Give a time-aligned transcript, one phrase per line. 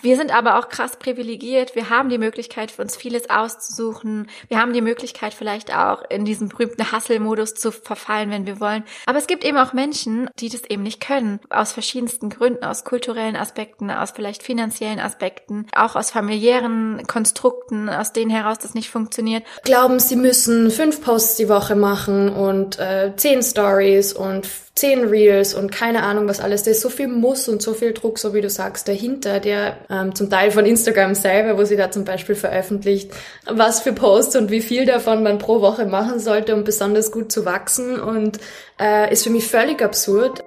[0.00, 1.74] Wir sind aber auch krass privilegiert.
[1.74, 4.28] Wir haben die Möglichkeit, für uns vieles auszusuchen.
[4.48, 8.84] Wir haben die Möglichkeit, vielleicht auch in diesen berühmten Hustle-Modus zu verfallen, wenn wir wollen.
[9.06, 11.40] Aber es gibt eben auch Menschen, die das eben nicht können.
[11.50, 18.12] Aus verschiedensten Gründen, aus kulturellen Aspekten, aus vielleicht finanziellen Aspekten, auch aus familiären Konstrukten, aus
[18.12, 19.44] denen heraus das nicht funktioniert.
[19.64, 24.48] Glauben, sie müssen fünf Posts die Woche machen und äh, zehn Stories und
[24.78, 26.62] zehn Reels und keine Ahnung was alles.
[26.62, 29.78] Da ist so viel Muss und so viel Druck, so wie du sagst, dahinter, der
[29.90, 33.10] ähm, zum Teil von Instagram selber, wo sie da zum Beispiel veröffentlicht,
[33.46, 37.32] was für Posts und wie viel davon man pro Woche machen sollte, um besonders gut
[37.32, 38.38] zu wachsen und
[38.80, 40.44] äh, ist für mich völlig absurd.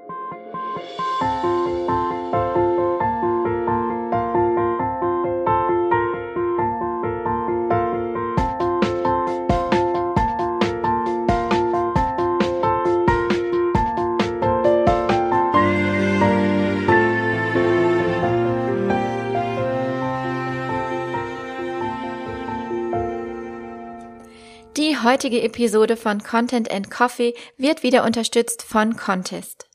[25.22, 29.68] Heutige Episode von Content and Coffee wird wieder unterstützt von Contest.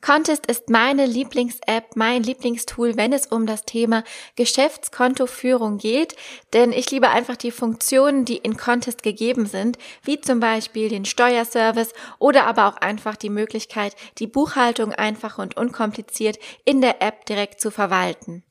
[0.00, 4.02] Contest ist meine Lieblings-App, mein Lieblingstool, wenn es um das Thema
[4.36, 6.16] Geschäftskontoführung geht,
[6.54, 11.04] denn ich liebe einfach die Funktionen, die in Contest gegeben sind, wie zum Beispiel den
[11.04, 17.26] Steuerservice oder aber auch einfach die Möglichkeit, die Buchhaltung einfach und unkompliziert in der App
[17.26, 18.42] direkt zu verwalten.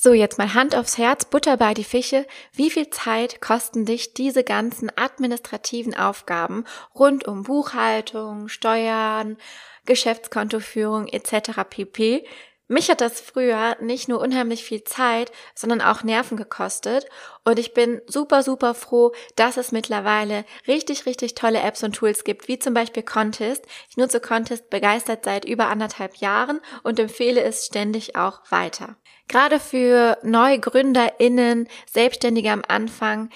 [0.00, 2.24] So, jetzt mal Hand aufs Herz, Butter bei die Fische.
[2.52, 9.38] Wie viel Zeit kosten dich diese ganzen administrativen Aufgaben rund um Buchhaltung, Steuern,
[9.86, 11.64] Geschäftskontoführung etc.
[11.68, 12.24] pp?
[12.68, 17.06] Mich hat das früher nicht nur unheimlich viel Zeit, sondern auch Nerven gekostet.
[17.44, 22.22] Und ich bin super, super froh, dass es mittlerweile richtig, richtig tolle Apps und Tools
[22.22, 23.64] gibt, wie zum Beispiel Contest.
[23.90, 28.96] Ich nutze Contest begeistert seit über anderthalb Jahren und empfehle es ständig auch weiter.
[29.28, 33.28] Gerade für NeugründerInnen, Selbstständige am Anfang,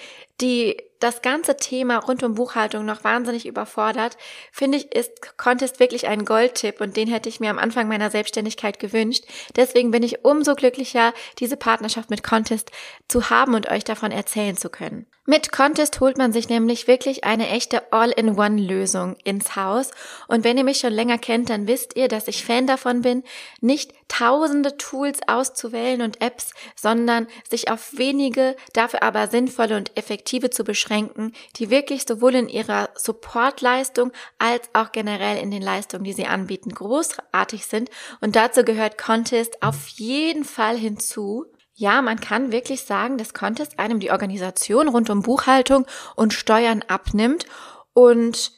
[0.43, 4.17] die das ganze Thema rund um Buchhaltung noch wahnsinnig überfordert,
[4.53, 8.09] finde ich, ist Contest wirklich ein Goldtipp und den hätte ich mir am Anfang meiner
[8.09, 9.25] Selbstständigkeit gewünscht.
[9.57, 12.71] Deswegen bin ich umso glücklicher, diese Partnerschaft mit Contest
[13.09, 15.05] zu haben und euch davon erzählen zu können.
[15.25, 19.91] Mit Contest holt man sich nämlich wirklich eine echte All-in-One-Lösung ins Haus.
[20.27, 23.23] Und wenn ihr mich schon länger kennt, dann wisst ihr, dass ich Fan davon bin,
[23.61, 30.32] nicht tausende Tools auszuwählen und Apps, sondern sich auf wenige, dafür aber sinnvolle und effektive
[30.49, 36.13] zu beschränken, die wirklich sowohl in ihrer Supportleistung als auch generell in den Leistungen, die
[36.13, 37.89] sie anbieten, großartig sind.
[38.21, 41.45] Und dazu gehört Contest auf jeden Fall hinzu.
[41.75, 45.85] Ja, man kann wirklich sagen, dass Contest einem die Organisation rund um Buchhaltung
[46.15, 47.45] und Steuern abnimmt
[47.93, 48.53] und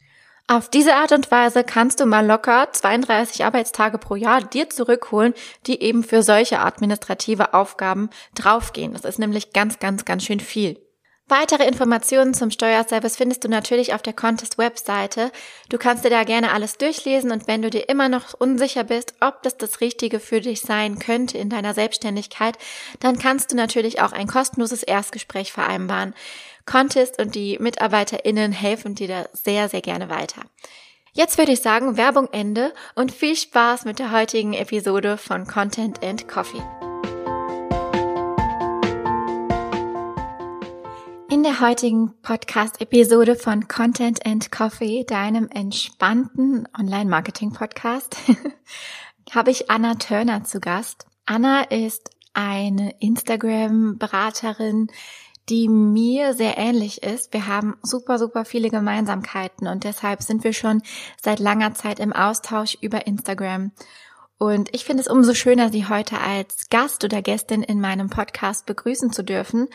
[0.48, 5.34] auf diese Art und Weise kannst du mal locker 32 Arbeitstage pro Jahr dir zurückholen,
[5.66, 8.92] die eben für solche administrative Aufgaben draufgehen.
[8.92, 10.85] Das ist nämlich ganz, ganz, ganz schön viel.
[11.28, 15.32] Weitere Informationen zum Steuerservice findest du natürlich auf der Contest-Webseite.
[15.68, 19.14] Du kannst dir da gerne alles durchlesen und wenn du dir immer noch unsicher bist,
[19.20, 22.56] ob das das Richtige für dich sein könnte in deiner Selbstständigkeit,
[23.00, 26.14] dann kannst du natürlich auch ein kostenloses Erstgespräch vereinbaren.
[26.64, 30.42] Contest und die MitarbeiterInnen helfen dir da sehr, sehr gerne weiter.
[31.12, 36.04] Jetzt würde ich sagen, Werbung Ende und viel Spaß mit der heutigen Episode von Content
[36.04, 36.62] and Coffee.
[41.28, 48.16] In der heutigen Podcast-Episode von Content and Coffee, deinem entspannten Online-Marketing-Podcast,
[49.32, 51.06] habe ich Anna Turner zu Gast.
[51.24, 54.86] Anna ist eine Instagram-Beraterin,
[55.48, 57.32] die mir sehr ähnlich ist.
[57.32, 60.80] Wir haben super, super viele Gemeinsamkeiten und deshalb sind wir schon
[61.20, 63.72] seit langer Zeit im Austausch über Instagram.
[64.38, 68.66] Und ich finde es umso schöner, Sie heute als Gast oder Gästin in meinem Podcast
[68.66, 69.68] begrüßen zu dürfen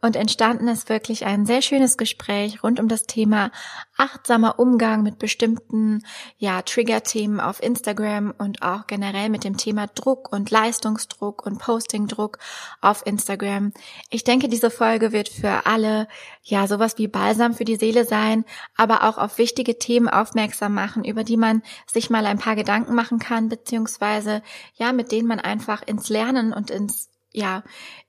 [0.00, 3.50] und entstanden ist wirklich ein sehr schönes Gespräch rund um das Thema
[3.96, 6.04] achtsamer Umgang mit bestimmten,
[6.36, 12.38] ja, Trigger-Themen auf Instagram und auch generell mit dem Thema Druck und Leistungsdruck und Postingdruck
[12.80, 13.72] auf Instagram.
[14.08, 16.06] Ich denke, diese Folge wird für alle,
[16.44, 18.44] ja, sowas wie Balsam für die Seele sein,
[18.76, 22.94] aber auch auf wichtige Themen aufmerksam machen, über die man sich mal ein paar Gedanken
[22.94, 24.42] machen kann, beziehungsweise,
[24.74, 27.62] ja, mit denen man einfach ins Lernen und ins ja,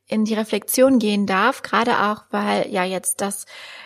[0.09, 3.45] in die Reflexion gehen darf, gerade auch, weil ja jetzt das,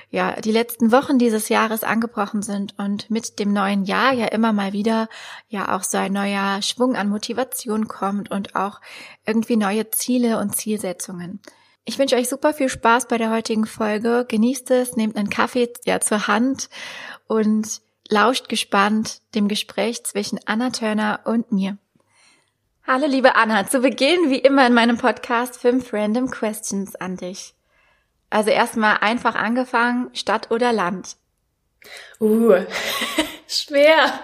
[0.09, 4.53] ja, die letzten Wochen dieses Jahres angebrochen sind und mit dem neuen Jahr ja immer
[4.53, 5.09] mal wieder
[5.49, 8.79] ja auch so ein neuer Schwung an Motivation kommt und auch
[9.25, 11.41] irgendwie neue Ziele und Zielsetzungen.
[11.85, 14.25] Ich wünsche euch super viel Spaß bei der heutigen Folge.
[14.25, 16.69] Genießt es, nehmt einen Kaffee ja zur Hand
[17.27, 21.77] und lauscht gespannt dem Gespräch zwischen Anna Turner und mir.
[22.85, 27.53] Hallo liebe Anna, zu Beginn wie immer in meinem Podcast fünf Random Questions an dich.
[28.29, 31.15] Also erstmal einfach angefangen, Stadt oder Land?
[32.19, 32.55] Uh,
[33.47, 34.19] schwer.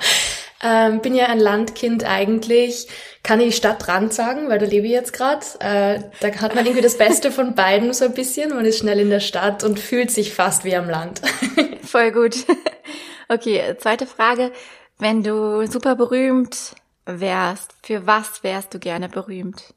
[0.62, 2.90] Ähm, bin ja ein Landkind eigentlich.
[3.24, 5.46] Kann ich Stadtrand sagen, weil da lebe ich jetzt gerade.
[5.62, 8.50] Äh, da hat man irgendwie das Beste von beiden so ein bisschen.
[8.50, 11.22] Man ist schnell in der Stadt und fühlt sich fast wie am Land.
[11.84, 12.36] Voll gut.
[13.30, 14.52] Okay, zweite Frage.
[14.98, 16.76] Wenn du super berühmt
[17.18, 19.74] wärst, für was wärst du gerne berühmt?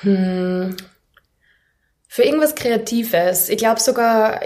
[0.00, 0.76] Hm,
[2.14, 3.48] für irgendwas Kreatives.
[3.48, 4.40] Ich glaube sogar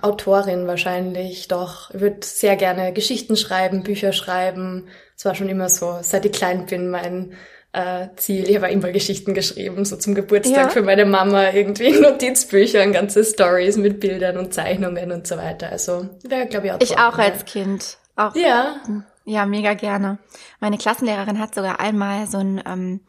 [0.00, 1.90] Autorin wahrscheinlich, doch.
[1.92, 4.86] Ich würde sehr gerne Geschichten schreiben, Bücher schreiben.
[5.16, 7.32] Das war schon immer so, seit ich klein bin, mein
[7.72, 8.48] äh, Ziel.
[8.48, 10.68] Ich habe immer Geschichten geschrieben, so zum Geburtstag ja.
[10.68, 15.70] für meine Mama, irgendwie Notizbücher, ganze Stories mit Bildern und Zeichnungen und so weiter.
[15.70, 17.98] Also wäre, glaube ich, auch Ich auch als Kind.
[18.14, 18.76] Auch, ja.
[19.24, 20.18] Ja, mega gerne.
[20.60, 23.00] Meine Klassenlehrerin hat sogar einmal so ein ähm,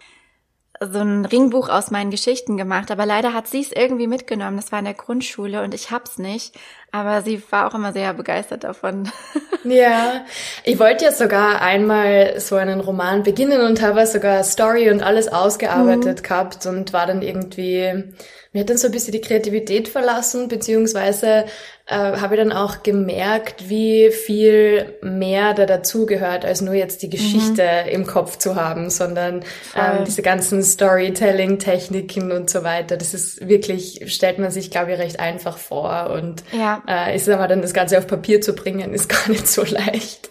[0.84, 4.58] so ein Ringbuch aus meinen Geschichten gemacht, aber leider hat sie es irgendwie mitgenommen.
[4.58, 6.56] Das war in der Grundschule und ich hab's nicht.
[6.92, 9.10] Aber sie war auch immer sehr begeistert davon.
[9.64, 10.26] Ja,
[10.64, 15.28] ich wollte ja sogar einmal so einen Roman beginnen und habe sogar Story und alles
[15.28, 16.24] ausgearbeitet mhm.
[16.24, 18.12] gehabt und war dann irgendwie
[18.54, 21.46] mir hat dann so ein bisschen die Kreativität verlassen, beziehungsweise
[21.92, 27.10] äh, habe ich dann auch gemerkt, wie viel mehr da dazugehört, als nur jetzt die
[27.10, 27.90] Geschichte mhm.
[27.90, 29.44] im Kopf zu haben, sondern
[29.76, 32.96] ähm, diese ganzen Storytelling-Techniken und so weiter.
[32.96, 36.12] Das ist wirklich, stellt man sich, glaube ich, recht einfach vor.
[36.12, 36.82] Und ja.
[36.88, 40.30] äh, ist aber dann das Ganze auf Papier zu bringen, ist gar nicht so leicht.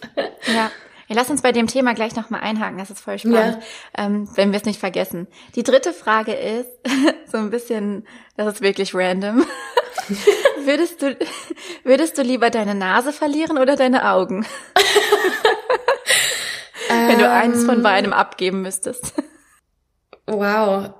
[0.53, 0.71] Ja.
[1.11, 3.61] Ja, lass uns bei dem Thema gleich nochmal einhaken, das ist voll spannend,
[3.97, 4.05] ja.
[4.05, 5.27] ähm, wenn wir es nicht vergessen.
[5.55, 6.69] Die dritte Frage ist,
[7.29, 9.45] so ein bisschen, das ist wirklich random.
[10.63, 11.17] würdest, du,
[11.83, 14.45] würdest du lieber deine Nase verlieren oder deine Augen?
[16.87, 17.83] wenn du eins von ähm.
[17.83, 19.13] beidem abgeben müsstest.
[20.27, 20.93] Wow,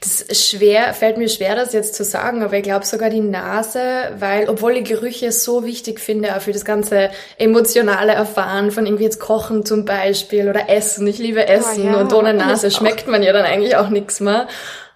[0.00, 4.12] das schwer, fällt mir schwer, das jetzt zu sagen, aber ich glaube sogar die Nase,
[4.18, 9.04] weil, obwohl ich Gerüche so wichtig finde, auch für das ganze emotionale Erfahren von irgendwie
[9.04, 11.06] jetzt Kochen zum Beispiel oder Essen.
[11.06, 13.90] Ich liebe oh Essen oh ja, und ohne Nase schmeckt man ja dann eigentlich auch
[13.90, 14.48] nichts mehr.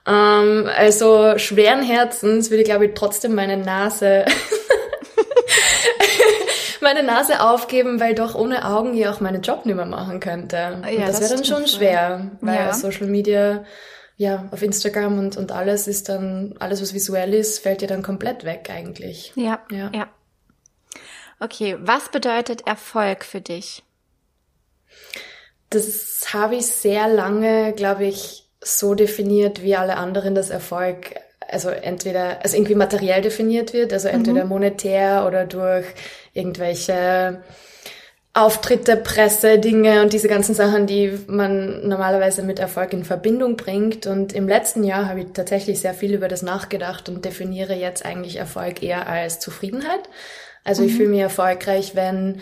[0.06, 4.24] Ähm, also schweren Herzens würde ich glaube ich trotzdem meine Nase
[6.80, 10.56] meine Nase aufgeben, weil doch ohne Augen ja auch meinen Job nicht mehr machen könnte.
[10.56, 12.72] Ja, und das, das wäre dann schon schwer, weil ja.
[12.72, 13.64] Social Media
[14.22, 18.04] ja, auf Instagram und, und alles ist dann, alles was visuell ist, fällt dir dann
[18.04, 19.32] komplett weg eigentlich.
[19.34, 19.90] Ja, ja.
[19.92, 20.08] ja.
[21.40, 23.82] Okay, was bedeutet Erfolg für dich?
[25.70, 31.16] Das habe ich sehr lange, glaube ich, so definiert, wie alle anderen das Erfolg,
[31.48, 34.50] also entweder, also irgendwie materiell definiert wird, also entweder mhm.
[34.50, 35.86] monetär oder durch
[36.32, 37.42] irgendwelche
[38.34, 44.06] Auftritte, Presse, Dinge und diese ganzen Sachen, die man normalerweise mit Erfolg in Verbindung bringt.
[44.06, 48.06] Und im letzten Jahr habe ich tatsächlich sehr viel über das nachgedacht und definiere jetzt
[48.06, 50.08] eigentlich Erfolg eher als Zufriedenheit.
[50.64, 50.88] Also mhm.
[50.88, 52.40] ich fühle mich erfolgreich, wenn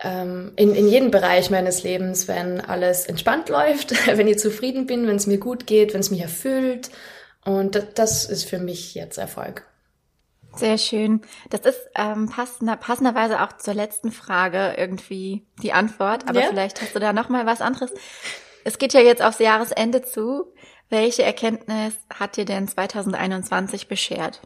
[0.00, 5.06] ähm, in, in jedem Bereich meines Lebens, wenn alles entspannt läuft, wenn ich zufrieden bin,
[5.06, 6.90] wenn es mir gut geht, wenn es mich erfüllt.
[7.46, 9.64] Und das ist für mich jetzt Erfolg.
[10.58, 11.22] Sehr schön.
[11.50, 16.46] Das ist ähm, passender, passenderweise auch zur letzten Frage irgendwie die Antwort, aber ja.
[16.48, 17.92] vielleicht hast du da noch mal was anderes.
[18.64, 20.52] Es geht ja jetzt aufs Jahresende zu.
[20.90, 24.40] Welche Erkenntnis hat dir denn 2021 beschert?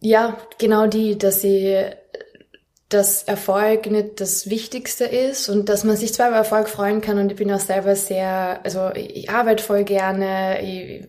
[0.00, 1.92] Ja, genau die, dass sie
[2.88, 7.18] dass Erfolg nicht das Wichtigste ist und dass man sich zwar über Erfolg freuen kann
[7.18, 11.06] und ich bin auch selber sehr, also ich arbeite voll gerne, ich,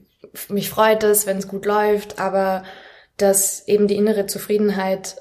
[0.50, 2.64] mich freut es, wenn es gut läuft, aber
[3.22, 5.16] dass eben die innere Zufriedenheit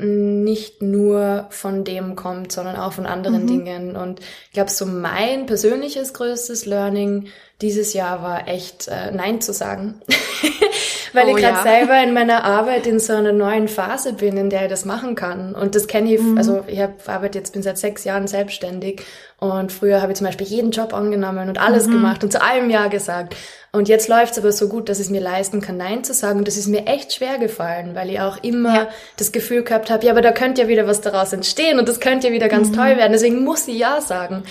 [0.00, 3.46] nicht nur von dem kommt, sondern auch von anderen mhm.
[3.46, 3.96] Dingen.
[3.96, 7.28] Und ich glaube, so mein persönliches größtes Learning
[7.60, 10.00] dieses Jahr war echt äh, Nein zu sagen.
[11.12, 11.62] Weil oh, ich gerade ja.
[11.62, 15.14] selber in meiner Arbeit in so einer neuen Phase bin, in der ich das machen
[15.14, 15.54] kann.
[15.54, 16.38] Und das kenne ich, mhm.
[16.38, 19.02] also ich habe arbeite jetzt, bin seit sechs Jahren selbstständig
[19.40, 21.92] und früher habe ich zum Beispiel jeden Job angenommen und alles mhm.
[21.92, 23.36] gemacht und zu allem Ja gesagt.
[23.70, 26.40] Und jetzt läuft's aber so gut, dass ich es mir leisten kann, Nein zu sagen.
[26.40, 28.88] Und das ist mir echt schwer gefallen, weil ich auch immer ja.
[29.16, 32.00] das Gefühl gehabt habe, ja, aber da könnte ja wieder was daraus entstehen und das
[32.00, 32.74] könnte ja wieder ganz mhm.
[32.74, 33.12] toll werden.
[33.12, 34.42] Deswegen muss ich Ja sagen.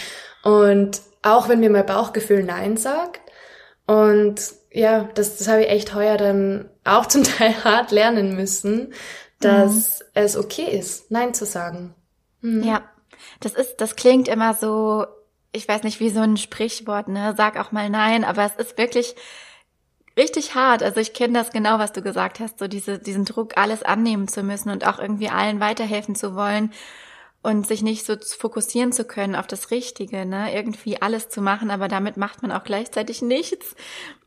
[0.44, 3.20] Und auch wenn mir mein Bauchgefühl Nein sagt.
[3.88, 4.36] Und
[4.72, 8.94] ja, das, das habe ich echt heuer dann auch zum Teil hart lernen müssen,
[9.42, 10.06] dass mhm.
[10.14, 11.94] es okay ist, Nein zu sagen.
[12.40, 12.64] Mhm.
[12.64, 12.84] Ja,
[13.40, 15.06] das ist, das klingt immer so
[15.52, 17.34] ich weiß nicht, wie so ein Sprichwort, ne?
[17.36, 19.16] Sag auch mal nein, aber es ist wirklich
[20.18, 20.84] richtig hart.
[20.84, 24.28] Also ich kenne das genau, was du gesagt hast, so diese, diesen Druck, alles annehmen
[24.28, 26.72] zu müssen und auch irgendwie allen weiterhelfen zu wollen.
[27.44, 30.54] und sich nicht so fokussieren zu können auf das Richtige, ne?
[30.54, 33.76] Irgendwie alles zu machen, aber damit macht man auch gleichzeitig nichts.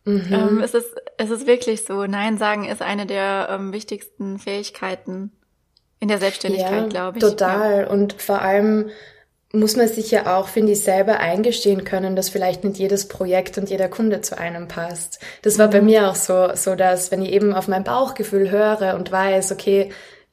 [0.05, 0.33] Mhm.
[0.33, 2.07] Ähm, es, ist, es ist wirklich so.
[2.07, 5.33] Nein sagen ist eine der ähm, wichtigsten Fähigkeiten
[6.01, 7.25] in der Selbstständigkeit, ja, glaube ich.
[7.25, 7.83] Total.
[7.83, 7.87] Ja.
[7.89, 8.91] Und vor allem
[9.53, 13.59] muss man sich ja auch, finde ich, selber eingestehen können, dass vielleicht nicht jedes Projekt
[13.59, 15.19] und jeder Kunde zu einem passt.
[15.43, 15.87] Das war bei mhm.
[15.87, 19.91] mir auch so, so dass, wenn ich eben auf mein Bauchgefühl höre und weiß, okay,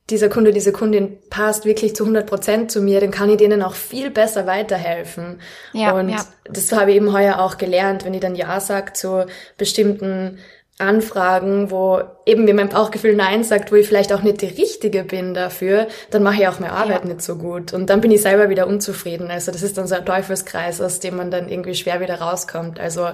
[0.10, 3.62] dieser Kunde, diese Kundin passt wirklich zu 100 Prozent zu mir, dann kann ich denen
[3.62, 5.42] auch viel besser weiterhelfen.
[5.74, 6.24] Ja, und ja.
[6.46, 9.26] das habe ich eben heuer auch gelernt, wenn ich dann Ja sage zu
[9.58, 10.38] bestimmten
[10.80, 15.04] Anfragen, wo eben mir mein Bauchgefühl Nein sagt, wo ich vielleicht auch nicht die Richtige
[15.04, 17.10] bin dafür, dann mache ich auch meine Arbeit ja.
[17.10, 17.74] nicht so gut.
[17.74, 19.32] Und dann bin ich selber wieder unzufrieden.
[19.32, 22.80] Also das ist dann so ein Teufelskreis, aus dem man dann irgendwie schwer wieder rauskommt.
[22.80, 23.10] Also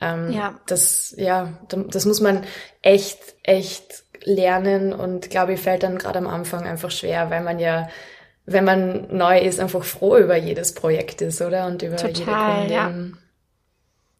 [0.00, 0.58] ähm, ja.
[0.66, 2.42] das, ja, das muss man
[2.82, 7.60] echt, echt lernen und glaube ich, fällt dann gerade am Anfang einfach schwer, weil man
[7.60, 7.88] ja,
[8.46, 11.66] wenn man neu ist, einfach froh über jedes Projekt ist, oder?
[11.66, 12.72] Und über Total, jede Kundin.
[12.72, 13.23] Ja.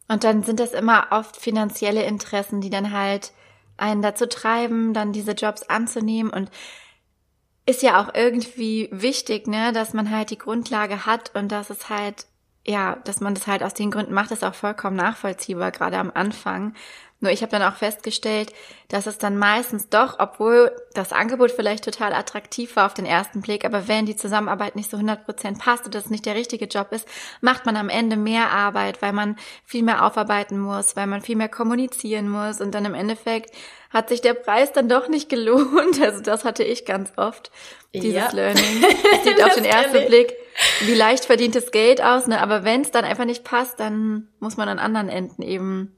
[0.09, 3.33] Und dann sind das immer oft finanzielle Interessen, die dann halt
[3.77, 6.51] einen dazu treiben, dann diese Jobs anzunehmen und
[7.67, 11.89] ist ja auch irgendwie wichtig, ne, dass man halt die Grundlage hat und dass es
[11.89, 12.27] halt,
[12.67, 16.13] ja, dass man das halt aus den Gründen macht, ist auch vollkommen nachvollziehbar, gerade am
[16.13, 16.75] Anfang.
[17.25, 18.53] Nur ich habe dann auch festgestellt,
[18.89, 23.41] dass es dann meistens doch, obwohl das Angebot vielleicht total attraktiv war auf den ersten
[23.41, 26.89] Blick, aber wenn die Zusammenarbeit nicht so 100% passt und das nicht der richtige Job
[26.91, 27.09] ist,
[27.41, 31.37] macht man am Ende mehr Arbeit, weil man viel mehr aufarbeiten muss, weil man viel
[31.37, 33.55] mehr kommunizieren muss und dann im Endeffekt
[33.89, 35.99] hat sich der Preis dann doch nicht gelohnt.
[36.05, 37.51] Also das hatte ich ganz oft,
[37.95, 38.31] dieses ja.
[38.33, 38.85] Learning.
[39.15, 40.35] Es sieht auf den ersten Blick
[40.83, 42.43] wie leicht verdientes Geld aus, ne?
[42.43, 45.97] aber wenn es dann einfach nicht passt, dann muss man an anderen Enden eben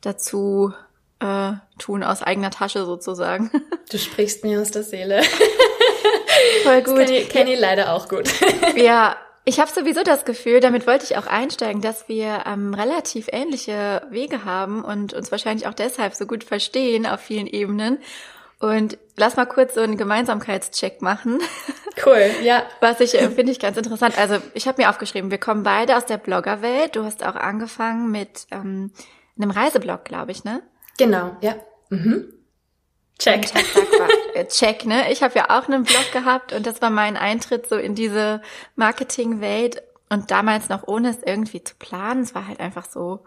[0.00, 0.72] dazu
[1.20, 3.50] äh, tun, aus eigener Tasche sozusagen.
[3.90, 5.22] Du sprichst mir aus der Seele.
[6.62, 6.96] Voll gut.
[6.98, 8.28] Kenne ich, kenn ich leider auch gut.
[8.76, 13.28] ja, ich habe sowieso das Gefühl, damit wollte ich auch einsteigen, dass wir ähm, relativ
[13.32, 17.98] ähnliche Wege haben und uns wahrscheinlich auch deshalb so gut verstehen auf vielen Ebenen.
[18.60, 21.38] Und lass mal kurz so einen Gemeinsamkeitscheck machen.
[22.04, 22.64] Cool, ja.
[22.80, 24.18] Was ich äh, finde ich ganz interessant.
[24.18, 26.94] Also ich habe mir aufgeschrieben, wir kommen beide aus der Bloggerwelt.
[26.94, 28.92] Du hast auch angefangen mit ähm,
[29.38, 30.62] einem Reiseblog, glaube ich, ne?
[30.98, 31.56] Genau, ja.
[31.90, 32.32] Mhm.
[33.18, 33.46] Check.
[34.34, 35.10] Äh, check, ne?
[35.10, 38.40] Ich habe ja auch einen Blog gehabt und das war mein Eintritt so in diese
[38.76, 42.22] Marketingwelt und damals noch ohne es irgendwie zu planen.
[42.22, 43.24] Es war halt einfach so.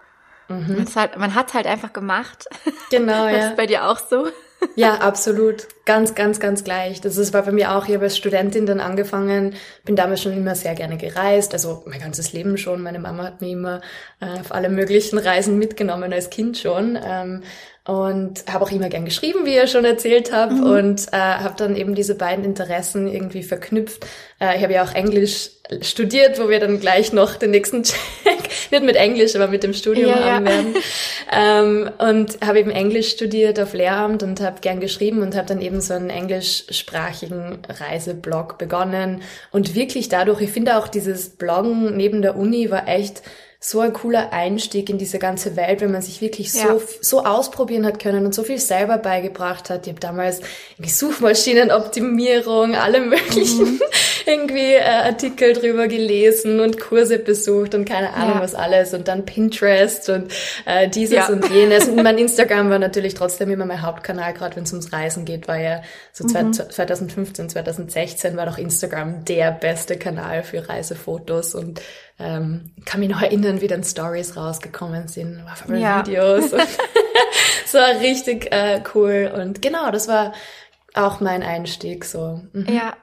[0.47, 0.85] Mhm.
[0.95, 2.47] Halt, man hat halt einfach gemacht.
[2.89, 3.31] Genau, ja.
[3.37, 4.27] Das ist bei dir auch so.
[4.75, 5.67] Ja, absolut.
[5.85, 7.01] Ganz, ganz, ganz gleich.
[7.01, 7.87] Das ist, war bei mir auch.
[7.87, 11.99] Ich habe als Studentin dann angefangen, bin damals schon immer sehr gerne gereist, also mein
[11.99, 12.81] ganzes Leben schon.
[12.81, 13.81] Meine Mama hat mich immer
[14.19, 16.97] äh, auf alle möglichen Reisen mitgenommen, als Kind schon.
[17.03, 17.43] Ähm,
[17.83, 20.63] und habe auch immer gern geschrieben, wie ihr schon erzählt habt mhm.
[20.63, 24.05] und äh, habe dann eben diese beiden Interessen irgendwie verknüpft.
[24.39, 25.49] Äh, ich habe ja auch Englisch
[25.81, 27.83] studiert, wo wir dann gleich noch den nächsten
[28.71, 30.51] nicht mit Englisch, aber mit dem Studium ja, haben ja.
[30.51, 30.75] werden.
[31.31, 35.61] Ähm, und habe eben Englisch studiert auf Lehramt und habe gern geschrieben und habe dann
[35.61, 42.21] eben so einen englischsprachigen Reiseblog begonnen und wirklich dadurch, ich finde auch dieses Bloggen neben
[42.21, 43.21] der Uni war echt
[43.63, 46.79] so ein cooler Einstieg in diese ganze Welt, wenn man sich wirklich so, ja.
[46.99, 49.85] so ausprobieren hat können und so viel selber beigebracht hat.
[49.85, 50.39] Ich habe damals
[50.77, 53.81] irgendwie Suchmaschinenoptimierung, alle möglichen mhm.
[54.25, 58.41] irgendwie äh, Artikel drüber gelesen und Kurse besucht und keine Ahnung ja.
[58.41, 60.33] was alles und dann Pinterest und
[60.65, 61.29] äh, dieses ja.
[61.29, 61.87] und jenes.
[61.87, 65.47] Und mein Instagram war natürlich trotzdem immer mein Hauptkanal, gerade wenn es ums Reisen geht,
[65.47, 66.51] war ja so mhm.
[66.51, 71.79] 2015, 2016 war doch Instagram der beste Kanal für Reisefotos und
[72.19, 76.05] ähm, kann mich noch erinnern, wie dann Stories rausgekommen sind, ja.
[76.05, 76.51] Videos.
[77.65, 79.31] so richtig äh, cool.
[79.35, 80.33] Und genau, das war
[80.93, 82.41] auch mein Einstieg so.
[82.53, 82.67] Mhm.
[82.67, 82.93] Ja,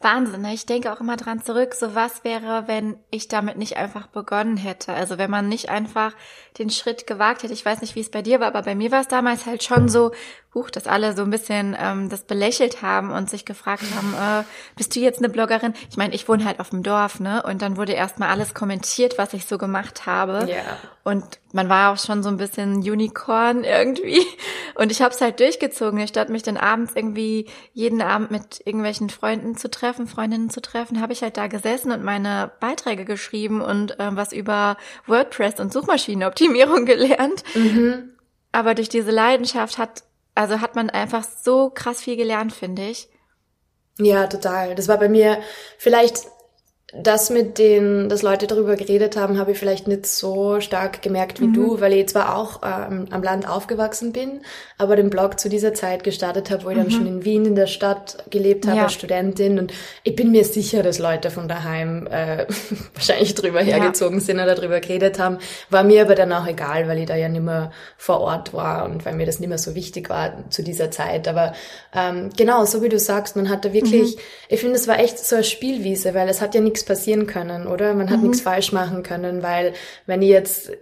[0.00, 0.42] Wahnsinn.
[0.42, 0.52] Ne?
[0.52, 4.56] Ich denke auch immer dran zurück, so was wäre, wenn ich damit nicht einfach begonnen
[4.56, 4.92] hätte.
[4.92, 6.14] Also wenn man nicht einfach
[6.58, 7.54] den Schritt gewagt hätte.
[7.54, 9.62] Ich weiß nicht, wie es bei dir war, aber bei mir war es damals halt
[9.62, 10.12] schon so,
[10.56, 14.44] huch, dass alle so ein bisschen ähm, das belächelt haben und sich gefragt haben, äh,
[14.74, 15.74] bist du jetzt eine Bloggerin?
[15.90, 17.42] Ich meine, ich wohne halt auf dem Dorf, ne?
[17.42, 20.50] Und dann wurde erstmal alles kommentiert, was ich so gemacht habe.
[20.50, 20.62] Ja.
[21.04, 24.26] Und man war auch schon so ein bisschen Unicorn irgendwie.
[24.74, 26.08] Und ich habe es halt durchgezogen.
[26.08, 31.00] Statt mich dann abends irgendwie jeden Abend mit irgendwelchen Freunden zu treffen, Freundinnen zu treffen,
[31.00, 35.72] habe ich halt da gesessen und meine Beiträge geschrieben und äh, was über WordPress und
[35.72, 37.44] Suchmaschinenoptimierung gelernt.
[37.54, 38.14] Mhm.
[38.52, 40.02] Aber durch diese Leidenschaft hat
[40.36, 43.08] also hat man einfach so krass viel gelernt, finde ich.
[43.98, 44.74] Ja, total.
[44.74, 45.38] Das war bei mir
[45.78, 46.26] vielleicht
[47.02, 51.40] das mit den, dass Leute darüber geredet haben, habe ich vielleicht nicht so stark gemerkt
[51.40, 51.52] wie mhm.
[51.52, 54.40] du, weil ich zwar auch ähm, am Land aufgewachsen bin,
[54.78, 56.80] aber den Blog zu dieser Zeit gestartet habe, wo ich mhm.
[56.82, 58.82] dann schon in Wien in der Stadt gelebt habe ja.
[58.84, 59.72] als Studentin und
[60.02, 62.46] ich bin mir sicher, dass Leute von daheim äh,
[62.94, 63.76] wahrscheinlich drüber ja.
[63.76, 65.38] hergezogen sind oder drüber geredet haben.
[65.70, 68.86] War mir aber dann auch egal, weil ich da ja nicht mehr vor Ort war
[68.86, 71.28] und weil mir das nicht mehr so wichtig war zu dieser Zeit.
[71.28, 71.52] Aber
[71.94, 74.20] ähm, genau, so wie du sagst, man hatte wirklich, mhm.
[74.48, 77.66] ich finde, es war echt so eine Spielwiese, weil es hat ja nichts passieren können,
[77.66, 77.94] oder?
[77.94, 78.28] Man hat mhm.
[78.28, 79.74] nichts falsch machen können, weil
[80.06, 80.72] wenn ich jetzt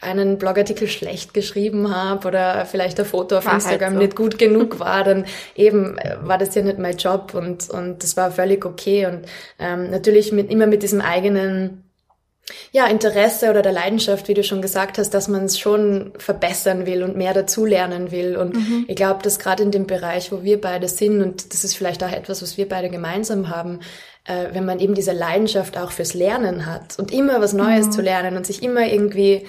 [0.00, 4.02] einen Blogartikel schlecht geschrieben habe oder vielleicht ein Foto auf war halt Instagram halt so.
[4.04, 5.24] nicht gut genug war, dann
[5.56, 9.22] eben äh, war das ja nicht mein Job und und das war völlig okay und
[9.58, 11.82] ähm, natürlich mit immer mit diesem eigenen
[12.72, 16.86] ja, Interesse oder der Leidenschaft, wie du schon gesagt hast, dass man es schon verbessern
[16.86, 18.36] will und mehr dazulernen will.
[18.36, 18.84] Und mhm.
[18.88, 22.02] ich glaube, dass gerade in dem Bereich, wo wir beide sind, und das ist vielleicht
[22.02, 23.80] auch etwas, was wir beide gemeinsam haben,
[24.28, 27.92] äh, wenn man eben diese Leidenschaft auch fürs Lernen hat und immer was Neues mhm.
[27.92, 29.46] zu lernen und sich immer irgendwie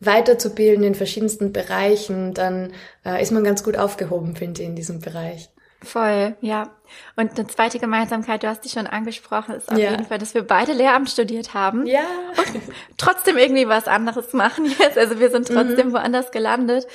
[0.00, 2.72] weiterzubilden in verschiedensten Bereichen, dann
[3.04, 5.48] äh, ist man ganz gut aufgehoben, finde ich, in diesem Bereich.
[5.82, 6.70] Voll, ja.
[7.16, 9.90] Und eine zweite Gemeinsamkeit, du hast die schon angesprochen, ist auf ja.
[9.90, 11.86] jeden Fall, dass wir beide Lehramt studiert haben.
[11.86, 12.04] Ja.
[12.36, 12.62] Und
[12.96, 14.96] trotzdem irgendwie was anderes machen jetzt.
[14.96, 15.92] Also wir sind trotzdem mhm.
[15.92, 16.86] woanders gelandet.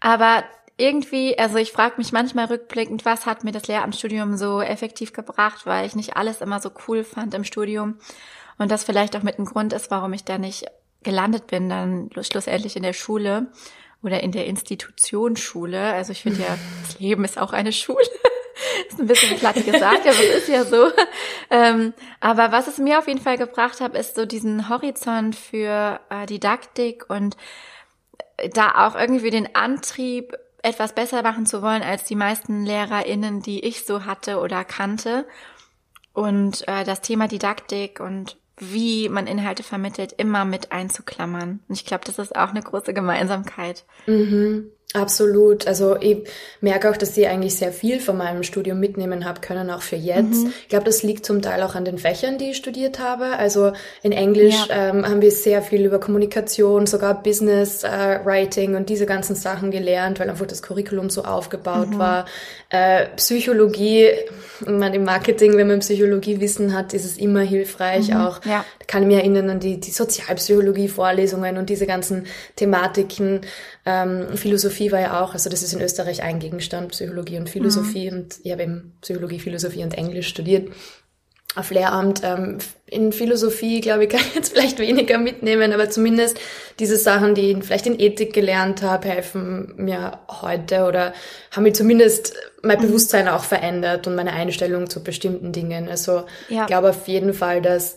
[0.00, 0.44] Aber
[0.78, 5.66] irgendwie, also ich frage mich manchmal rückblickend, was hat mir das Lehramtsstudium so effektiv gebracht,
[5.66, 7.98] weil ich nicht alles immer so cool fand im Studium.
[8.58, 10.66] Und das vielleicht auch mit ein Grund ist, warum ich da nicht
[11.02, 13.48] gelandet bin, dann schlussendlich in der Schule
[14.02, 15.80] oder in der Institutionsschule.
[15.80, 17.98] Also ich finde ja, das Leben ist auch eine Schule.
[18.88, 20.90] ist ein bisschen platt gesagt, aber es ist ja so.
[21.50, 26.00] Ähm, aber was es mir auf jeden Fall gebracht hat, ist so diesen Horizont für
[26.10, 27.36] äh, Didaktik und
[28.52, 33.64] da auch irgendwie den Antrieb, etwas besser machen zu wollen als die meisten LehrerInnen, die
[33.64, 35.26] ich so hatte oder kannte.
[36.12, 41.60] Und äh, das Thema Didaktik und wie man Inhalte vermittelt, immer mit einzuklammern.
[41.68, 43.84] Und ich glaube, das ist auch eine große Gemeinsamkeit.
[44.06, 44.72] Mhm.
[44.94, 45.66] Absolut.
[45.66, 46.26] Also ich
[46.62, 49.96] merke auch, dass ich eigentlich sehr viel von meinem Studium mitnehmen habe können, auch für
[49.96, 50.44] jetzt.
[50.44, 50.52] Mhm.
[50.62, 53.36] Ich glaube, das liegt zum Teil auch an den Fächern, die ich studiert habe.
[53.36, 54.88] Also in Englisch ja.
[54.88, 59.70] ähm, haben wir sehr viel über Kommunikation, sogar Business äh, Writing und diese ganzen Sachen
[59.70, 61.98] gelernt, weil einfach das Curriculum so aufgebaut mhm.
[61.98, 62.24] war.
[62.70, 64.08] Äh, Psychologie,
[64.66, 68.08] man im Marketing, wenn man Psychologiewissen hat, ist es immer hilfreich.
[68.08, 68.16] Mhm.
[68.16, 68.64] Auch ja.
[68.86, 72.24] kann ich mich erinnern an die, die Sozialpsychologie-Vorlesungen und diese ganzen
[72.56, 73.42] Thematiken.
[73.84, 78.10] Ähm, Philosophie war ja auch, also das ist in Österreich ein Gegenstand, Psychologie und Philosophie.
[78.10, 78.16] Mhm.
[78.16, 80.68] Und ich habe eben Psychologie, Philosophie und Englisch studiert
[81.54, 82.22] auf Lehramt.
[82.24, 86.38] Ähm, in Philosophie, glaube ich, kann ich jetzt vielleicht weniger mitnehmen, aber zumindest
[86.78, 91.12] diese Sachen, die ich vielleicht in Ethik gelernt habe, helfen mir heute oder
[91.50, 92.82] haben mir zumindest mein mhm.
[92.82, 95.88] Bewusstsein auch verändert und meine Einstellung zu bestimmten Dingen.
[95.88, 96.62] Also ja.
[96.62, 97.96] ich glaube auf jeden Fall, dass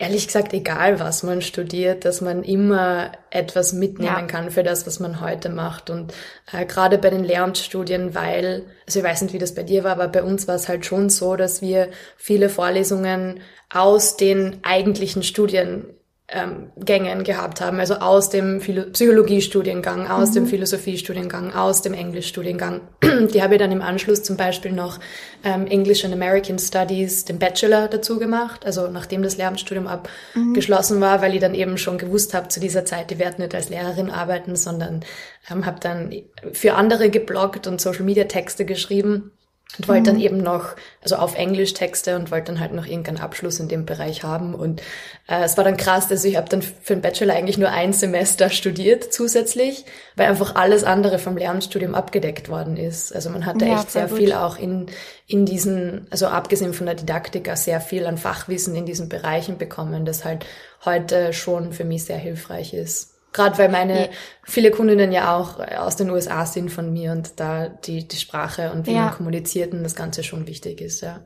[0.00, 4.26] ehrlich gesagt, egal was man studiert, dass man immer etwas mitnehmen ja.
[4.26, 5.90] kann für das, was man heute macht.
[5.90, 6.14] Und
[6.52, 9.92] äh, gerade bei den Lehramtsstudien, weil, also ich weiß nicht, wie das bei dir war,
[9.92, 15.22] aber bei uns war es halt schon so, dass wir viele Vorlesungen aus den eigentlichen
[15.22, 15.84] Studien
[16.32, 20.34] ähm, Gängen gehabt haben, also aus dem Psychologiestudiengang, aus mhm.
[20.34, 22.82] dem Philosophiestudiengang, aus dem Englischstudiengang.
[23.02, 24.98] Die habe ich dann im Anschluss zum Beispiel noch
[25.44, 31.02] ähm, English and American Studies, den Bachelor dazu gemacht, also nachdem das Lehramtsstudium abgeschlossen mhm.
[31.02, 33.68] war, weil ich dann eben schon gewusst habe zu dieser Zeit, ich werde nicht als
[33.68, 35.04] Lehrerin arbeiten, sondern
[35.50, 36.14] ähm, habe dann
[36.52, 39.32] für andere gebloggt und Social Media Texte geschrieben
[39.78, 40.22] und wollte dann mhm.
[40.22, 43.86] eben noch, also auf Englisch Texte und wollte dann halt noch irgendeinen Abschluss in dem
[43.86, 44.54] Bereich haben.
[44.54, 44.80] Und
[45.28, 47.92] äh, es war dann krass, also ich habe dann für den Bachelor eigentlich nur ein
[47.92, 49.84] Semester studiert zusätzlich,
[50.16, 53.14] weil einfach alles andere vom Lehramtsstudium abgedeckt worden ist.
[53.14, 54.18] Also man hatte ja, echt sehr gut.
[54.18, 54.86] viel auch in,
[55.26, 59.56] in diesen, also abgesehen von der Didaktik, auch sehr viel an Fachwissen in diesen Bereichen
[59.56, 60.44] bekommen, das halt
[60.84, 63.19] heute schon für mich sehr hilfreich ist.
[63.32, 64.08] Gerade weil meine ja.
[64.42, 68.72] viele Kundinnen ja auch aus den USA sind von mir und da die, die Sprache
[68.72, 69.04] und wie ja.
[69.06, 71.20] man kommuniziert und das Ganze schon wichtig ist, ja.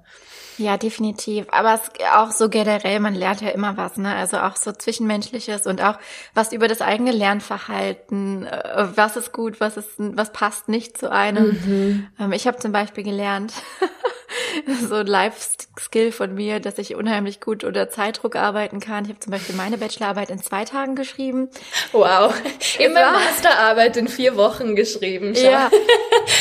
[0.56, 1.46] Ja, definitiv.
[1.50, 4.14] Aber es auch so generell, man lernt ja immer was, ne?
[4.14, 5.98] Also auch so Zwischenmenschliches und auch
[6.32, 11.10] was über das eigene Lernverhalten, äh, was ist gut, was ist, was passt nicht zu
[11.10, 11.46] einem.
[11.46, 12.06] Mhm.
[12.20, 13.52] Ähm, ich habe zum Beispiel gelernt,
[14.88, 19.04] so ein Life-Skill von mir, dass ich unheimlich gut unter Zeitdruck arbeiten kann.
[19.04, 21.48] Ich habe zum Beispiel meine Bachelorarbeit in zwei Tagen geschrieben.
[21.92, 22.34] Wow.
[22.78, 25.34] Immer Masterarbeit in vier Wochen geschrieben.
[25.34, 25.44] Schau.
[25.44, 25.70] Ja,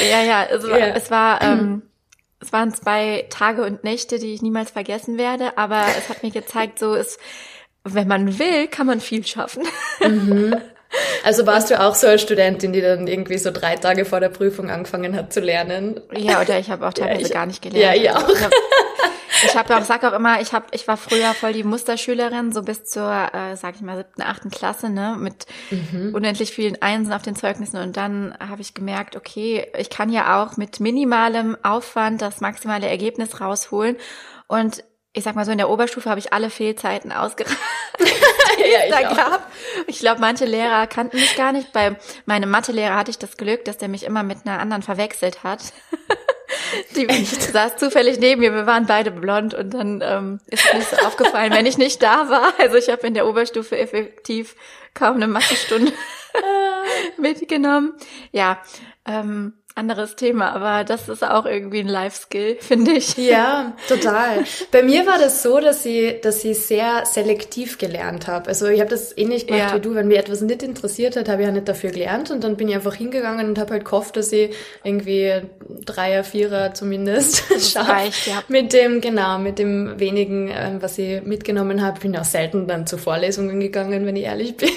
[0.09, 0.47] ja, ja.
[0.49, 0.87] Also ja.
[0.87, 1.83] es war, ähm,
[2.39, 6.31] es waren zwei Tage und Nächte, die ich niemals vergessen werde, aber es hat mir
[6.31, 7.19] gezeigt, so ist,
[7.83, 9.63] wenn man will, kann man viel schaffen.
[10.01, 10.55] Mhm.
[11.23, 14.29] Also warst du auch so eine Studentin, die dann irgendwie so drei Tage vor der
[14.29, 16.01] Prüfung angefangen hat zu lernen?
[16.15, 17.97] Ja, oder ich habe auch teilweise ja, ich, gar nicht gelernt.
[17.97, 18.27] Ja, ich auch.
[18.27, 18.49] Also
[19.45, 22.61] ich habe auch, sag auch immer, ich habe, ich war früher voll die Musterschülerin, so
[22.61, 26.13] bis zur, äh, sag ich mal, siebten, achten Klasse, ne, mit mhm.
[26.13, 27.77] unendlich vielen Einsen auf den Zeugnissen.
[27.77, 32.87] Und dann habe ich gemerkt, okay, ich kann ja auch mit minimalem Aufwand das maximale
[32.87, 33.97] Ergebnis rausholen.
[34.47, 37.55] Und ich sag mal so, in der Oberstufe habe ich alle Fehlzeiten ausgereizt,
[37.99, 38.03] die
[38.71, 39.15] ja, es da auch.
[39.15, 39.51] gab.
[39.85, 41.71] Ich glaube, manche Lehrer kannten mich gar nicht.
[41.71, 41.95] Bei
[42.25, 45.61] meinem Mathelehrer hatte ich das Glück, dass der mich immer mit einer anderen verwechselt hat.
[46.95, 50.97] Die saß zufällig neben mir, wir waren beide blond und dann ähm, ist mir so
[51.05, 52.53] aufgefallen, wenn ich nicht da war.
[52.57, 54.55] Also ich habe in der Oberstufe effektiv
[54.93, 55.91] kaum eine Mathestunde
[57.17, 57.93] mitgenommen.
[58.31, 58.59] Ja,
[59.05, 63.17] ähm, anderes Thema, aber das ist auch irgendwie ein Life-Skill, finde ich.
[63.17, 64.43] Ja, total.
[64.71, 68.49] Bei mir war das so, dass ich, dass ich sehr selektiv gelernt habe.
[68.49, 69.75] Also ich habe das ähnlich gemacht ja.
[69.75, 69.95] wie du.
[69.95, 72.67] Wenn mir etwas nicht interessiert hat, habe ich ja nicht dafür gelernt und dann bin
[72.67, 75.41] ich einfach hingegangen und habe halt gehofft, dass ich irgendwie
[75.85, 78.11] Dreier, Vierer zumindest schaffe.
[78.25, 78.43] Ja.
[78.47, 81.99] Mit dem, genau, mit dem wenigen, ähm, was ich mitgenommen habe.
[81.99, 84.69] Bin auch selten dann zu Vorlesungen gegangen, wenn ich ehrlich bin.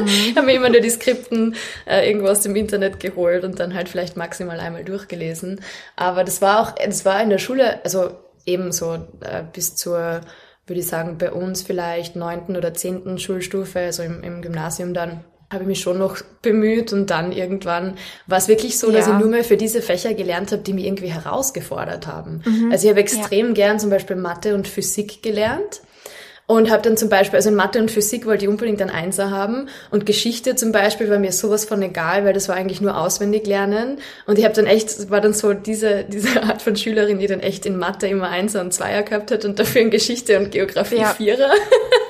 [0.00, 0.06] Mhm.
[0.36, 1.54] habe mir immer nur die Skripten
[1.86, 5.60] äh, irgendwo aus dem Internet geholt und dann halt vielleicht maximal einmal durchgelesen.
[5.96, 8.10] Aber das war auch, das war in der Schule, also
[8.46, 10.20] ebenso äh, bis zur,
[10.66, 15.24] würde ich sagen, bei uns vielleicht neunten oder zehnten Schulstufe, also im, im Gymnasium dann
[15.54, 19.14] habe ich mich schon noch bemüht und dann irgendwann war es wirklich so, dass ja.
[19.14, 22.42] ich nur mehr für diese Fächer gelernt habe, die mich irgendwie herausgefordert haben.
[22.44, 22.72] Mhm.
[22.72, 23.52] Also ich habe extrem ja.
[23.52, 25.82] gern zum Beispiel Mathe und Physik gelernt.
[26.46, 29.30] Und habe dann zum Beispiel, also in Mathe und Physik wollte ich unbedingt ein Einser
[29.30, 29.68] haben.
[29.90, 33.46] Und Geschichte zum Beispiel war mir sowas von egal, weil das war eigentlich nur auswendig
[33.46, 33.98] lernen.
[34.26, 37.40] Und ich habe dann echt, war dann so diese, diese Art von Schülerin, die dann
[37.40, 40.98] echt in Mathe immer Einser und Zweier gehabt hat und dafür in Geschichte und Geografie
[40.98, 41.14] ja.
[41.14, 41.50] Vierer.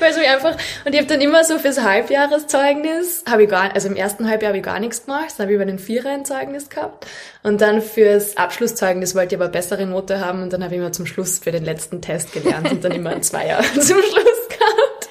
[0.00, 3.88] weil so einfach, und ich habe dann immer so fürs Halbjahreszeugnis, habe ich gar, also
[3.88, 6.24] im ersten Halbjahr habe ich gar nichts gemacht, dann habe ich über den Vierer ein
[6.24, 7.06] Zeugnis gehabt.
[7.42, 10.92] Und dann fürs Abschlusszeugnis wollte ich aber bessere Note haben und dann habe ich immer
[10.92, 15.08] zum Schluss für den letzten Test gelernt und dann immer ein Zweier zum Schluss gehabt.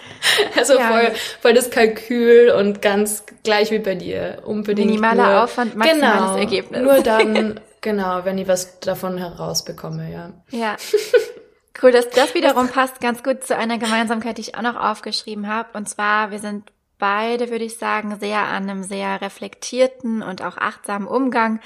[0.56, 4.39] Also ja, voll, voll das Kalkül und ganz gleich wie bei dir.
[4.45, 4.88] Unbedingt.
[4.88, 6.82] Minimaler nur, Aufwand, maximales genau, Ergebnis.
[6.82, 10.32] Nur dann, genau, wenn ich was davon herausbekomme, ja.
[10.52, 10.76] Ja.
[11.82, 15.48] Cool, dass das wiederum passt ganz gut zu einer Gemeinsamkeit, die ich auch noch aufgeschrieben
[15.48, 15.70] habe.
[15.78, 20.58] Und zwar, wir sind beide, würde ich sagen, sehr an einem sehr reflektierten und auch
[20.58, 21.60] achtsamen Umgang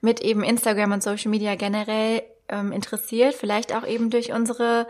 [0.00, 3.34] mit eben Instagram und Social Media generell ähm, interessiert.
[3.34, 4.86] Vielleicht auch eben durch unsere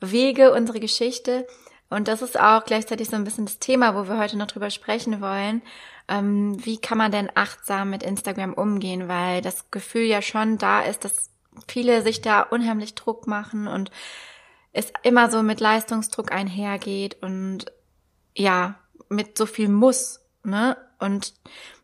[0.00, 1.46] Wege, unsere Geschichte.
[1.88, 4.68] Und das ist auch gleichzeitig so ein bisschen das Thema, wo wir heute noch drüber
[4.68, 5.62] sprechen wollen.
[6.08, 9.08] Ähm, wie kann man denn achtsam mit Instagram umgehen?
[9.08, 11.31] Weil das Gefühl ja schon da ist, dass
[11.68, 13.90] viele sich da unheimlich Druck machen und
[14.72, 17.66] es immer so mit Leistungsdruck einhergeht und
[18.34, 18.76] ja,
[19.08, 20.76] mit so viel muss, ne?
[20.98, 21.34] Und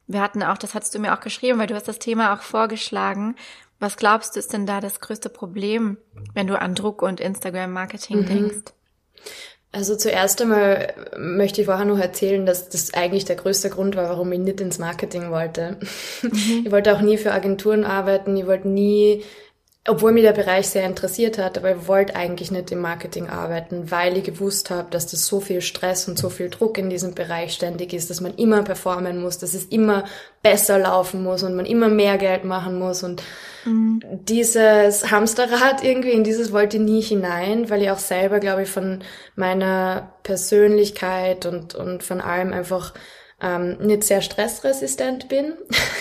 [0.07, 2.41] wir hatten auch, das hattest du mir auch geschrieben, weil du hast das Thema auch
[2.41, 3.37] vorgeschlagen.
[3.79, 5.99] Was glaubst du ist denn da das größte Problem,
[6.35, 8.27] wenn du an Druck und Instagram-Marketing mhm.
[8.27, 8.73] denkst?
[9.71, 14.09] Also zuerst einmal möchte ich vorher noch erzählen, dass das eigentlich der größte Grund war,
[14.09, 15.77] warum ich nicht ins Marketing wollte.
[16.23, 16.63] Mhm.
[16.65, 19.25] Ich wollte auch nie für Agenturen arbeiten, ich wollte nie
[19.89, 23.91] obwohl mir der Bereich sehr interessiert hat, aber ich wollte eigentlich nicht im Marketing arbeiten,
[23.91, 27.15] weil ich gewusst habe, dass das so viel Stress und so viel Druck in diesem
[27.15, 30.05] Bereich ständig ist, dass man immer performen muss, dass es immer
[30.43, 33.23] besser laufen muss und man immer mehr Geld machen muss und
[33.65, 34.01] mhm.
[34.05, 38.69] dieses Hamsterrad irgendwie, in dieses wollte ich nie hinein, weil ich auch selber, glaube ich,
[38.69, 39.01] von
[39.37, 42.93] meiner Persönlichkeit und, und von allem einfach
[43.41, 45.53] ähm, nicht sehr stressresistent bin.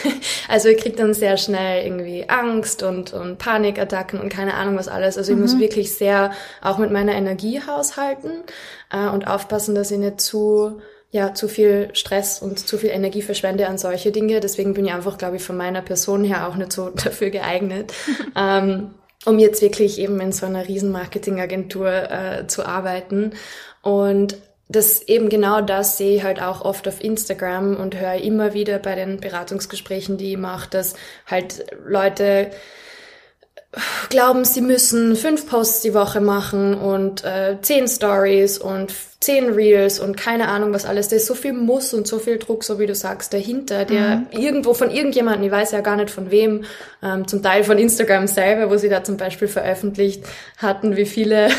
[0.47, 4.88] also ich kriege dann sehr schnell irgendwie Angst und, und Panikattacken und keine Ahnung was
[4.88, 5.17] alles.
[5.17, 5.43] Also ich mhm.
[5.43, 8.32] muss wirklich sehr auch mit meiner Energie haushalten
[8.91, 13.21] äh, und aufpassen, dass ich nicht zu ja, zu viel Stress und zu viel Energie
[13.21, 14.41] verschwende an solche Dinge.
[14.41, 17.93] Deswegen bin ich einfach, glaube ich, von meiner Person her auch nicht so dafür geeignet.
[18.36, 18.93] ähm,
[19.26, 23.32] um jetzt wirklich eben in so einer riesen Marketingagentur äh, zu arbeiten.
[23.82, 24.38] Und
[24.69, 28.80] das eben genau das sehe ich halt auch oft auf Instagram und höre immer wieder
[28.80, 32.51] bei den Beratungsgesprächen, die ich mache, dass halt Leute
[34.10, 39.99] glauben, sie müssen fünf Posts die Woche machen und äh, zehn Stories und zehn Reels
[39.99, 41.10] und keine Ahnung was alles.
[41.10, 44.17] Da ist so viel Muss und so viel Druck, so wie du sagst, dahinter, der
[44.17, 44.27] mhm.
[44.32, 46.65] irgendwo von irgendjemandem, ich weiß ja gar nicht von wem,
[47.03, 50.23] ähm, zum Teil von Instagram selber, wo sie da zum Beispiel veröffentlicht
[50.58, 51.49] hatten, wie viele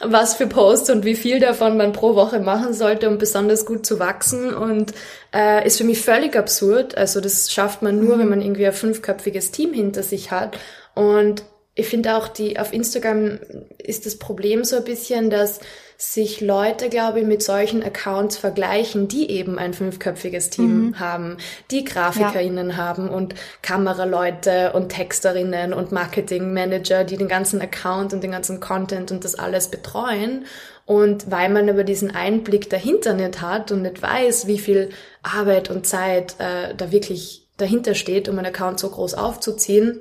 [0.00, 3.84] was für Posts und wie viel davon man pro Woche machen sollte, um besonders gut
[3.84, 4.54] zu wachsen.
[4.54, 4.92] Und
[5.34, 6.96] äh, ist für mich völlig absurd.
[6.96, 8.20] Also das schafft man nur, mhm.
[8.20, 10.58] wenn man irgendwie ein fünfköpfiges Team hinter sich hat.
[10.94, 13.38] Und ich finde auch, die auf Instagram
[13.78, 15.60] ist das Problem so ein bisschen, dass
[16.00, 21.00] sich Leute, glaube ich, mit solchen Accounts vergleichen, die eben ein fünfköpfiges Team mhm.
[21.00, 21.38] haben,
[21.72, 22.76] die GrafikerInnen ja.
[22.76, 29.10] haben und Kameraleute und Texterinnen und Marketingmanager, die den ganzen Account und den ganzen Content
[29.10, 30.46] und das alles betreuen.
[30.86, 34.90] Und weil man aber diesen Einblick dahinter nicht hat und nicht weiß, wie viel
[35.24, 39.98] Arbeit und Zeit äh, da wirklich dahinter steht, um einen Account so groß aufzuziehen,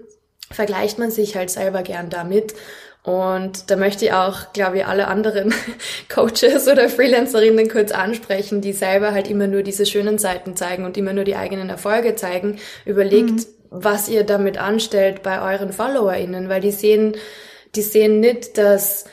[0.52, 2.54] vergleicht man sich halt selber gern damit.
[3.08, 5.54] Und da möchte ich auch, glaube ich, alle anderen
[6.14, 10.98] Coaches oder Freelancerinnen kurz ansprechen, die selber halt immer nur diese schönen Seiten zeigen und
[10.98, 12.60] immer nur die eigenen Erfolge zeigen.
[12.84, 13.46] Überlegt, mhm.
[13.70, 17.16] was ihr damit anstellt bei euren FollowerInnen, weil die sehen,
[17.76, 19.06] die sehen nicht, dass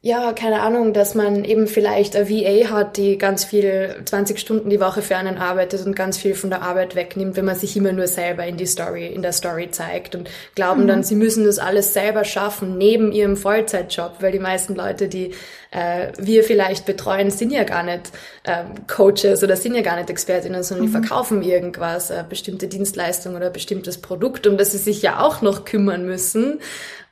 [0.00, 4.70] ja, keine Ahnung, dass man eben vielleicht eine VA hat, die ganz viel 20 Stunden
[4.70, 7.76] die Woche für einen arbeitet und ganz viel von der Arbeit wegnimmt, wenn man sich
[7.76, 10.86] immer nur selber in die Story, in der Story zeigt und glauben mhm.
[10.86, 15.34] dann, sie müssen das alles selber schaffen, neben ihrem Vollzeitjob, weil die meisten Leute, die
[15.70, 18.10] äh, wir vielleicht betreuen, sind ja gar nicht
[18.44, 20.92] ähm, Coaches oder sind ja gar nicht Expertinnen, sondern mhm.
[20.92, 25.42] die verkaufen irgendwas, äh, bestimmte Dienstleistung oder bestimmtes Produkt, um das sie sich ja auch
[25.42, 26.60] noch kümmern müssen.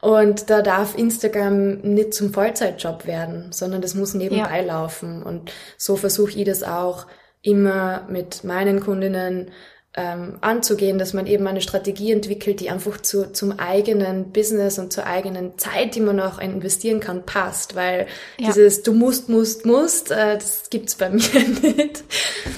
[0.00, 4.64] Und da darf Instagram nicht zum Vollzeitjob werden, sondern das muss nebenbei ja.
[4.64, 5.22] laufen.
[5.22, 7.06] Und so versuche ich das auch
[7.42, 9.50] immer mit meinen Kundinnen
[9.96, 14.92] ähm, anzugehen, dass man eben eine Strategie entwickelt, die einfach zu, zum eigenen Business und
[14.92, 17.74] zur eigenen Zeit, die man auch investieren kann, passt.
[17.74, 18.06] Weil
[18.38, 18.46] ja.
[18.48, 22.04] dieses du musst, musst, musst, äh, das gibt's bei mir nicht.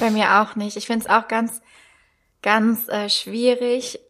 [0.00, 0.76] Bei mir auch nicht.
[0.76, 1.62] Ich finde es auch ganz,
[2.42, 4.00] ganz äh, schwierig,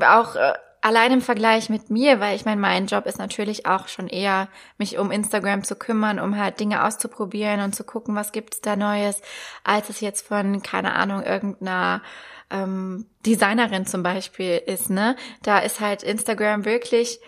[0.00, 0.52] auch äh,
[0.86, 4.46] allein im Vergleich mit mir, weil ich meine, mein Job ist natürlich auch schon eher,
[4.78, 8.76] mich um Instagram zu kümmern, um halt Dinge auszuprobieren und zu gucken, was gibt's da
[8.76, 9.20] Neues,
[9.64, 12.02] als es jetzt von, keine Ahnung, irgendeiner
[12.50, 15.16] ähm, Designerin zum Beispiel ist, ne?
[15.42, 17.20] Da ist halt Instagram wirklich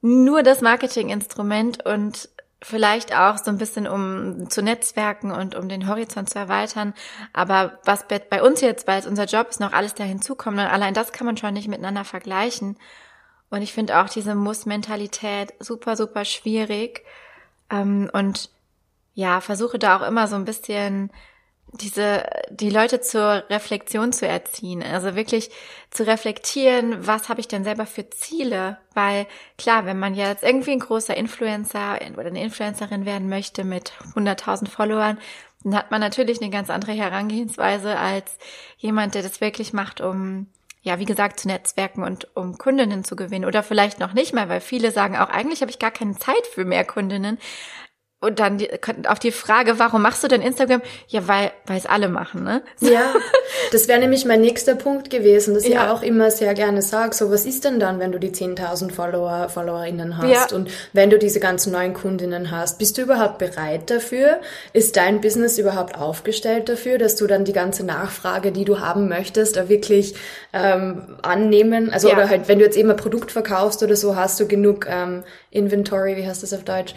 [0.00, 2.28] nur das Marketinginstrument und
[2.62, 6.94] vielleicht auch so ein bisschen um zu netzwerken und um den Horizont zu erweitern.
[7.32, 10.64] Aber was bei uns jetzt, weil es unser Job ist, noch alles da hinzukommt, und
[10.64, 12.78] allein das kann man schon nicht miteinander vergleichen.
[13.50, 17.04] Und ich finde auch diese Muss-Mentalität super, super schwierig.
[17.70, 18.50] Ähm, und
[19.14, 21.10] ja, versuche da auch immer so ein bisschen
[21.72, 24.82] diese, die Leute zur Reflexion zu erziehen.
[24.82, 25.50] Also wirklich
[25.90, 28.78] zu reflektieren, was habe ich denn selber für Ziele?
[28.94, 29.26] Weil
[29.58, 34.68] klar, wenn man jetzt irgendwie ein großer Influencer oder eine Influencerin werden möchte mit 100.000
[34.68, 35.18] Followern,
[35.64, 38.38] dann hat man natürlich eine ganz andere Herangehensweise als
[38.78, 40.46] jemand, der das wirklich macht, um
[40.86, 44.48] ja, wie gesagt, zu Netzwerken und um Kundinnen zu gewinnen oder vielleicht noch nicht mal,
[44.48, 47.38] weil viele sagen auch, eigentlich habe ich gar keine Zeit für mehr Kundinnen.
[48.18, 48.70] Und dann die,
[49.08, 50.80] auf die Frage, warum machst du denn Instagram?
[51.08, 52.62] Ja, weil weil es alle machen, ne?
[52.80, 53.14] Ja,
[53.72, 55.84] das wäre nämlich mein nächster Punkt gewesen, dass ja.
[55.84, 58.90] ich auch immer sehr gerne sage, so was ist denn dann, wenn du die 10.000
[58.90, 60.56] Follower, Followerinnen hast ja.
[60.56, 64.40] und wenn du diese ganzen neuen Kundinnen hast, bist du überhaupt bereit dafür?
[64.72, 69.08] Ist dein Business überhaupt aufgestellt dafür, dass du dann die ganze Nachfrage, die du haben
[69.08, 70.14] möchtest, da wirklich
[70.54, 71.90] ähm, annehmen?
[71.90, 72.14] Also ja.
[72.14, 75.22] oder halt, wenn du jetzt eben ein Produkt verkaufst oder so, hast du genug ähm,
[75.50, 76.94] Inventory, wie heißt das auf Deutsch?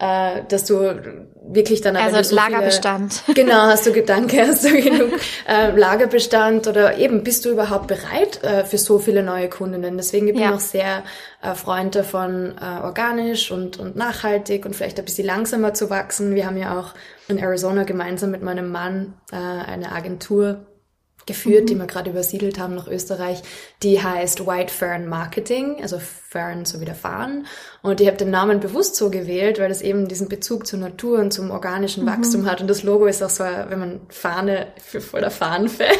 [0.00, 3.12] Äh, dass du wirklich dann also so Lagerbestand.
[3.12, 5.12] Viele, genau hast du Gedanke hast du genug
[5.46, 9.96] äh, Lagerbestand oder eben bist du überhaupt bereit äh, für so viele neue Kundinnen?
[9.96, 10.54] Deswegen bin ich ja.
[10.54, 11.02] auch sehr
[11.42, 16.34] äh, Freund davon äh, organisch und und nachhaltig und vielleicht ein bisschen langsamer zu wachsen.
[16.34, 16.94] Wir haben ja auch
[17.28, 20.66] in Arizona gemeinsam mit meinem Mann äh, eine Agentur
[21.30, 21.66] geführt, mhm.
[21.66, 23.42] die wir gerade übersiedelt haben nach Österreich.
[23.82, 27.46] Die heißt White Fern Marketing, also Fern so wie der Farn.
[27.82, 31.18] Und ich habe den Namen bewusst so gewählt, weil das eben diesen Bezug zur Natur
[31.20, 32.08] und zum organischen mhm.
[32.08, 32.60] Wachstum hat.
[32.60, 35.96] Und das Logo ist auch so, wenn man Fahne, für voller Fahnen-Fan.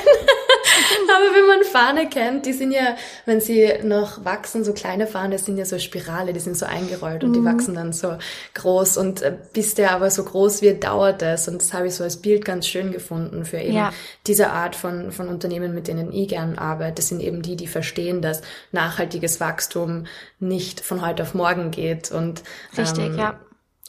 [1.09, 5.39] Aber wenn man Fahne kennt, die sind ja, wenn sie noch wachsen, so kleine Fahne
[5.39, 7.35] sind ja so Spirale, die sind so eingerollt und mhm.
[7.35, 8.17] die wachsen dann so
[8.55, 8.97] groß.
[8.97, 11.49] Und äh, bis der aber so groß wird, dauert das.
[11.49, 13.93] Und das habe ich so als Bild ganz schön gefunden für eben ja.
[14.27, 16.95] diese Art von, von Unternehmen, mit denen ich gern arbeite.
[16.97, 20.07] Das sind eben die, die verstehen, dass nachhaltiges Wachstum
[20.39, 22.11] nicht von heute auf morgen geht.
[22.11, 22.43] Und,
[22.77, 23.41] Richtig, ähm, ja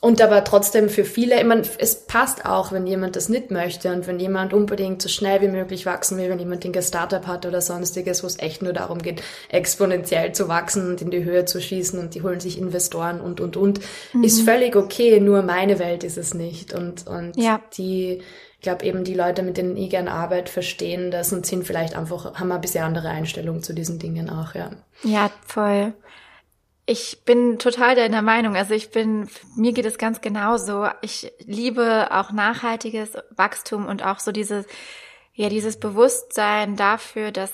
[0.04, 3.94] und aber trotzdem für viele, ich meine, es passt auch, wenn jemand das nicht möchte
[3.94, 7.46] und wenn jemand unbedingt so schnell wie möglich wachsen will, wenn jemand ein Startup hat
[7.46, 11.46] oder sonstiges, wo es echt nur darum geht, exponentiell zu wachsen und in die Höhe
[11.46, 13.80] zu schießen und die holen sich Investoren und, und, und,
[14.14, 14.24] mhm.
[14.24, 16.74] ist völlig okay, nur meine Welt ist es nicht.
[16.74, 17.62] Und, und ja.
[17.78, 18.24] die,
[18.56, 21.96] ich glaube eben die Leute, mit denen ich gern arbeite, verstehen das und sind vielleicht
[21.96, 24.72] einfach, haben ein bisschen andere Einstellung zu diesen Dingen auch, ja.
[25.04, 25.94] Ja, voll.
[26.92, 28.58] Ich bin total deiner Meinung.
[28.58, 30.90] Also ich bin, mir geht es ganz genauso.
[31.02, 34.66] Ich liebe auch nachhaltiges Wachstum und auch so dieses,
[35.34, 37.54] ja, dieses Bewusstsein dafür, dass,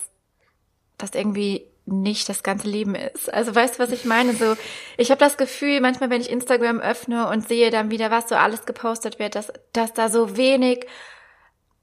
[0.97, 3.31] dass irgendwie nicht das ganze Leben ist.
[3.31, 4.33] Also weißt du, was ich meine?
[4.33, 4.57] So,
[4.97, 8.33] ich habe das Gefühl, manchmal, wenn ich Instagram öffne und sehe dann wieder, was so
[8.33, 10.87] alles gepostet wird, dass, dass da so wenig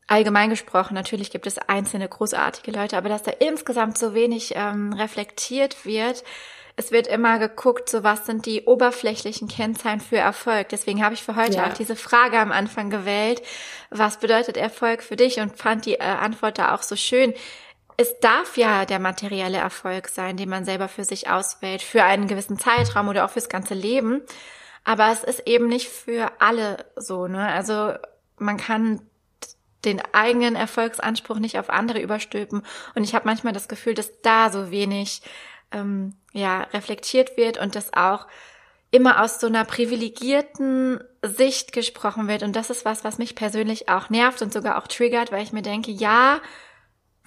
[0.09, 4.93] allgemein gesprochen, natürlich gibt es einzelne großartige Leute, aber dass da insgesamt so wenig ähm,
[4.93, 6.25] reflektiert wird.
[6.77, 10.71] Es wird immer geguckt, so was sind die oberflächlichen Kennzahlen für Erfolg.
[10.71, 11.69] Deswegen habe ich für heute ja.
[11.69, 13.43] auch diese Frage am Anfang gewählt.
[13.91, 15.39] Was bedeutet Erfolg für dich?
[15.39, 17.33] Und fand die äh, Antwort da auch so schön
[17.97, 22.27] es darf ja der materielle Erfolg sein, den man selber für sich auswählt, für einen
[22.27, 24.23] gewissen Zeitraum oder auch fürs ganze Leben.
[24.85, 27.49] Aber es ist eben nicht für alle so, ne?
[27.49, 27.95] Also
[28.37, 29.01] man kann
[29.85, 32.63] den eigenen Erfolgsanspruch nicht auf andere überstülpen.
[32.95, 35.23] Und ich habe manchmal das Gefühl, dass da so wenig
[35.75, 38.27] ähm, ja reflektiert wird und das auch
[38.91, 42.45] immer aus so einer privilegierten Sicht gesprochen wird.
[42.45, 45.53] Und das ist was, was mich persönlich auch nervt und sogar auch triggert, weil ich
[45.53, 46.41] mir denke, ja,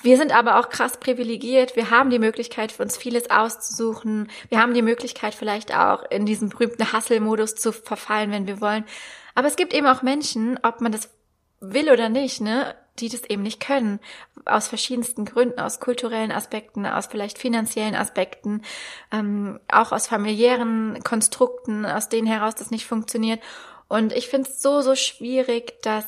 [0.01, 1.75] wir sind aber auch krass privilegiert.
[1.75, 4.29] Wir haben die Möglichkeit, für uns vieles auszusuchen.
[4.47, 8.85] Wir haben die Möglichkeit, vielleicht auch in diesen berühmten Hustle-Modus zu verfallen, wenn wir wollen.
[9.35, 11.09] Aber es gibt eben auch Menschen, ob man das
[11.59, 13.99] will oder nicht, ne, die das eben nicht können.
[14.45, 18.61] Aus verschiedensten Gründen, aus kulturellen Aspekten, aus vielleicht finanziellen Aspekten,
[19.11, 23.41] ähm, auch aus familiären Konstrukten, aus denen heraus das nicht funktioniert.
[23.87, 26.05] Und ich finde es so, so schwierig, dass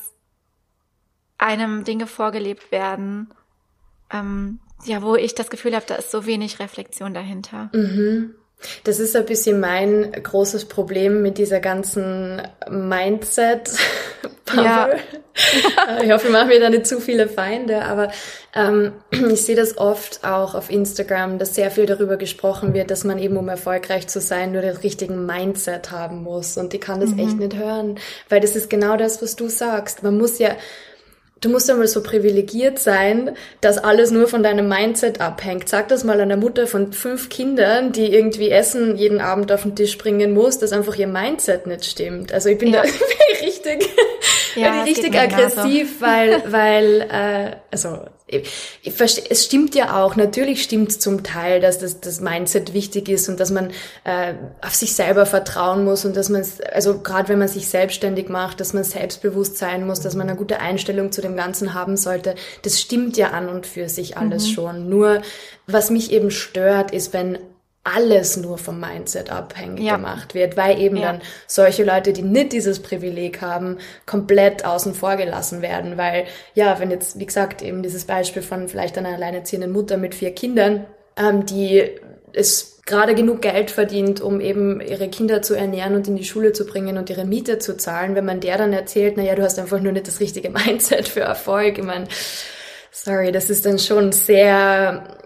[1.38, 3.34] einem Dinge vorgelebt werden,
[4.12, 7.69] ähm, ja, wo ich das Gefühl habe, da ist so wenig Reflexion dahinter.
[7.73, 8.36] Mhm.
[8.84, 13.72] Das ist ein bisschen mein großes Problem mit dieser ganzen Mindset.
[14.56, 14.89] Ja.
[16.04, 18.12] ich hoffe, ich mache mir da nicht zu viele Feinde, aber
[18.56, 23.04] ähm, ich sehe das oft auch auf Instagram, dass sehr viel darüber gesprochen wird, dass
[23.04, 26.58] man eben, um erfolgreich zu sein, nur den richtigen Mindset haben muss.
[26.58, 27.19] Und ich kann das mhm.
[27.19, 30.04] echt nicht hören, weil das ist genau das, was du sagst.
[30.04, 30.56] Man muss ja,
[31.41, 35.69] Du musst einmal so privilegiert sein, dass alles nur von deinem Mindset abhängt.
[35.69, 39.75] Sag das mal einer Mutter von fünf Kindern, die irgendwie Essen jeden Abend auf den
[39.75, 42.34] Tisch bringen muss, dass einfach ihr Mindset nicht stimmt.
[42.34, 42.82] Also ich bin ja.
[42.82, 42.89] da
[43.41, 43.88] richtig,
[44.56, 47.99] ja, richtig aggressiv, weil, weil, äh, also
[48.32, 52.74] ich, verstehe, es stimmt ja auch, natürlich stimmt es zum Teil, dass das, das Mindset
[52.74, 53.72] wichtig ist und dass man
[54.04, 58.30] äh, auf sich selber vertrauen muss und dass man, also gerade wenn man sich selbstständig
[58.30, 61.98] macht, dass man selbstbewusst sein muss, dass man eine gute Einstellung zu dem Ganzen haben
[61.98, 62.36] sollte.
[62.62, 64.52] Das stimmt ja an und für sich alles mhm.
[64.52, 64.89] schon.
[64.89, 65.22] Nur
[65.65, 67.39] was mich eben stört, ist, wenn
[67.84, 69.96] alles nur vom Mindset abhängig ja.
[69.96, 71.13] gemacht wird, weil eben ja.
[71.13, 76.80] dann solche Leute, die nicht dieses Privileg haben, komplett außen vor gelassen werden, weil ja,
[76.80, 80.86] wenn jetzt, wie gesagt, eben dieses Beispiel von vielleicht einer alleinerziehenden Mutter mit vier Kindern,
[81.18, 81.89] ähm, die
[82.34, 86.54] es gerade genug Geld verdient, um eben ihre Kinder zu ernähren und in die Schule
[86.54, 89.44] zu bringen und ihre Miete zu zahlen, wenn man der dann erzählt, na ja, du
[89.44, 92.08] hast einfach nur nicht das richtige Mindset für Erfolg, ich meine,
[92.92, 95.19] sorry, das ist dann schon sehr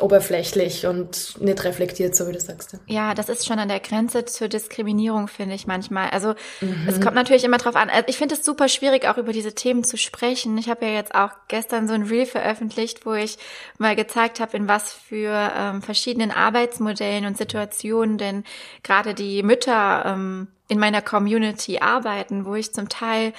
[0.00, 2.76] oberflächlich und nicht reflektiert, so wie du sagst.
[2.86, 6.10] Ja, das ist schon an der Grenze zur Diskriminierung, finde ich manchmal.
[6.10, 6.86] Also mhm.
[6.88, 7.90] es kommt natürlich immer drauf an.
[7.90, 10.58] Also, ich finde es super schwierig, auch über diese Themen zu sprechen.
[10.58, 13.38] Ich habe ja jetzt auch gestern so ein Reel veröffentlicht, wo ich
[13.78, 18.44] mal gezeigt habe, in was für ähm, verschiedenen Arbeitsmodellen und Situationen denn
[18.82, 23.32] gerade die Mütter ähm, in meiner Community arbeiten, wo ich zum Teil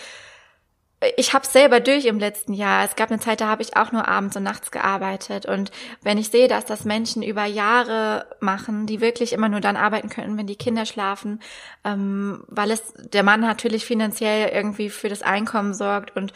[1.18, 2.86] ich habe selber durch im letzten Jahr.
[2.86, 5.46] Es gab eine Zeit, da habe ich auch nur abends und nachts gearbeitet.
[5.46, 9.78] Und wenn ich sehe, dass das Menschen über Jahre machen, die wirklich immer nur dann
[9.78, 11.42] arbeiten können, wenn die Kinder schlafen,
[11.84, 16.34] ähm, weil es der Mann natürlich finanziell irgendwie für das Einkommen sorgt und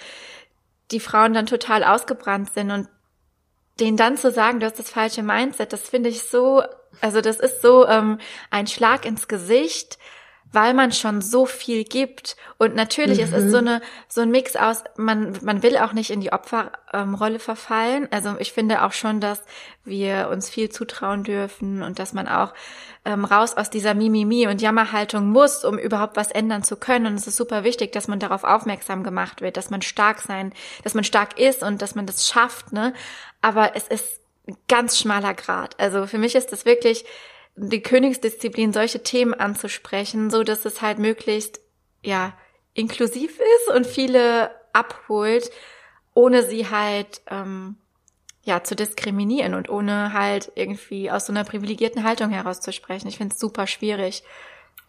[0.92, 2.88] die Frauen dann total ausgebrannt sind und
[3.80, 6.64] denen dann zu sagen, du hast das falsche Mindset, das finde ich so,
[7.02, 9.98] also das ist so ähm, ein Schlag ins Gesicht
[10.52, 12.36] weil man schon so viel gibt.
[12.58, 13.24] Und natürlich, mhm.
[13.24, 13.68] es ist so mhm.
[13.68, 18.08] eine so ein Mix aus, man, man will auch nicht in die Opferrolle ähm, verfallen.
[18.12, 19.44] Also ich finde auch schon, dass
[19.84, 22.54] wir uns viel zutrauen dürfen und dass man auch
[23.06, 27.06] ähm, raus aus dieser Mimimi und Jammerhaltung muss, um überhaupt was ändern zu können.
[27.06, 30.54] Und es ist super wichtig, dass man darauf aufmerksam gemacht wird, dass man stark sein,
[30.84, 32.94] dass man stark ist und dass man das schafft, ne?
[33.42, 35.80] Aber es ist ein ganz schmaler Grad.
[35.80, 37.06] Also für mich ist das wirklich
[37.62, 41.60] die Königsdisziplin, solche Themen anzusprechen, so dass es halt möglichst,
[42.04, 42.34] ja,
[42.74, 45.52] inklusiv ist und viele abholt,
[46.14, 47.78] ohne sie halt, ähm,
[48.44, 53.10] ja, zu diskriminieren und ohne halt irgendwie aus so einer privilegierten Haltung herauszusprechen.
[53.10, 54.24] Ich finde es super schwierig.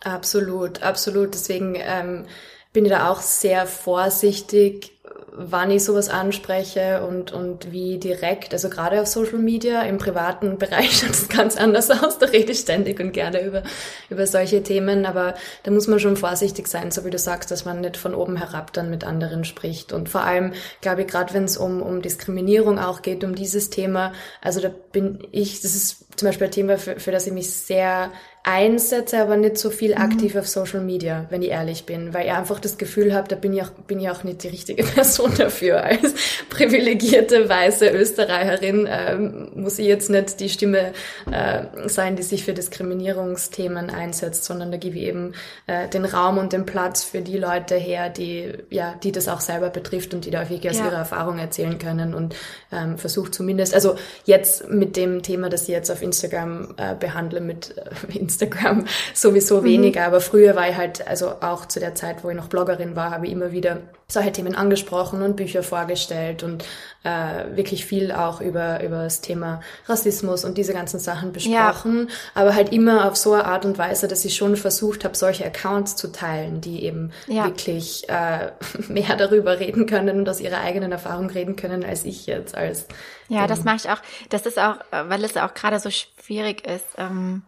[0.00, 1.35] Absolut, absolut.
[1.35, 2.26] Deswegen, ähm,
[2.72, 4.92] bin ich da auch sehr vorsichtig,
[5.33, 10.59] wann ich sowas anspreche und, und wie direkt, also gerade auf Social Media, im privaten
[10.59, 13.62] Bereich schaut es ganz anders aus, da rede ich ständig und gerne über,
[14.09, 17.64] über solche Themen, aber da muss man schon vorsichtig sein, so wie du sagst, dass
[17.64, 19.93] man nicht von oben herab dann mit anderen spricht.
[19.93, 23.70] Und vor allem, glaube ich, gerade wenn es um, um Diskriminierung auch geht, um dieses
[23.70, 27.32] Thema, also da bin ich, das ist zum Beispiel ein Thema, für, für das ich
[27.32, 28.11] mich sehr
[28.43, 30.03] einsetze, aber nicht so viel mhm.
[30.03, 30.41] aktiv mhm.
[30.41, 33.53] auf Social Media, wenn ich ehrlich bin, weil ich einfach das Gefühl habe, da bin
[33.53, 35.82] ich, auch, bin ich auch nicht die richtige Person dafür.
[35.82, 36.14] Als
[36.51, 40.92] privilegierte weiße Österreicherin ähm, muss ich jetzt nicht die Stimme
[41.30, 45.32] äh, sein, die sich für Diskriminierungsthemen einsetzt, sondern da gebe ich eben
[45.66, 49.40] äh, den Raum und den Platz für die Leute her, die ja, die das auch
[49.40, 50.86] selber betrifft und die da wirklich aus ja.
[50.86, 52.36] ihrer Erfahrung erzählen können und
[52.70, 57.40] ähm, versucht zumindest, also jetzt mit dem Thema, das ich jetzt auf Instagram äh, behandle,
[57.40, 58.84] mit äh, Instagram
[59.14, 59.64] sowieso mhm.
[59.64, 62.96] weniger, aber früher war ich halt, also auch zu der Zeit, wo ich noch Bloggerin
[62.96, 63.78] war, habe ich immer wieder
[64.09, 66.64] solche Themen angesprochen und Bücher vorgestellt und
[67.03, 72.14] äh, wirklich viel auch über, über das Thema Rassismus und diese ganzen Sachen besprochen, ja.
[72.34, 75.45] aber halt immer auf so eine Art und Weise, dass ich schon versucht habe, solche
[75.45, 77.45] Accounts zu teilen, die eben ja.
[77.45, 78.53] wirklich äh,
[78.88, 82.86] mehr darüber reden können und aus ihrer eigenen Erfahrung reden können, als ich jetzt als
[83.28, 84.01] Ja, das mache ich auch.
[84.28, 86.86] Das ist auch, weil es auch gerade so schwierig ist.
[86.99, 87.43] Ähm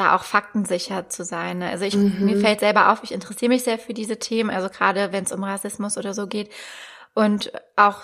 [0.00, 1.58] da auch faktensicher zu sein.
[1.58, 1.70] Ne?
[1.70, 2.24] Also ich, mhm.
[2.24, 5.32] mir fällt selber auf, ich interessiere mich sehr für diese Themen, also gerade wenn es
[5.32, 6.50] um Rassismus oder so geht.
[7.14, 8.02] Und auch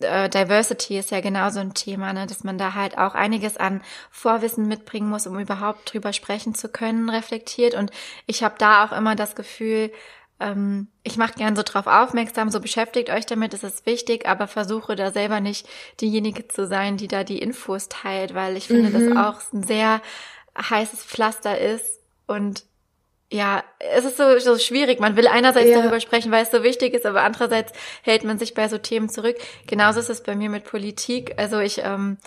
[0.00, 2.26] äh, Diversity ist ja genauso ein Thema, ne?
[2.26, 6.68] dass man da halt auch einiges an Vorwissen mitbringen muss, um überhaupt drüber sprechen zu
[6.68, 7.74] können, reflektiert.
[7.74, 7.90] Und
[8.26, 9.92] ich habe da auch immer das Gefühl,
[10.40, 14.48] ähm, ich mache gern so drauf aufmerksam, so beschäftigt euch damit, es ist wichtig, aber
[14.48, 15.68] versuche da selber nicht
[16.00, 19.14] diejenige zu sein, die da die Infos teilt, weil ich finde mhm.
[19.14, 20.00] das auch ein sehr
[20.56, 22.64] heißes Pflaster ist und
[23.30, 25.00] ja, es ist so, so schwierig.
[25.00, 25.80] Man will einerseits ja.
[25.80, 29.08] darüber sprechen, weil es so wichtig ist, aber andererseits hält man sich bei so Themen
[29.08, 29.36] zurück.
[29.66, 31.34] Genauso ist es bei mir mit Politik.
[31.36, 32.18] Also ich ähm,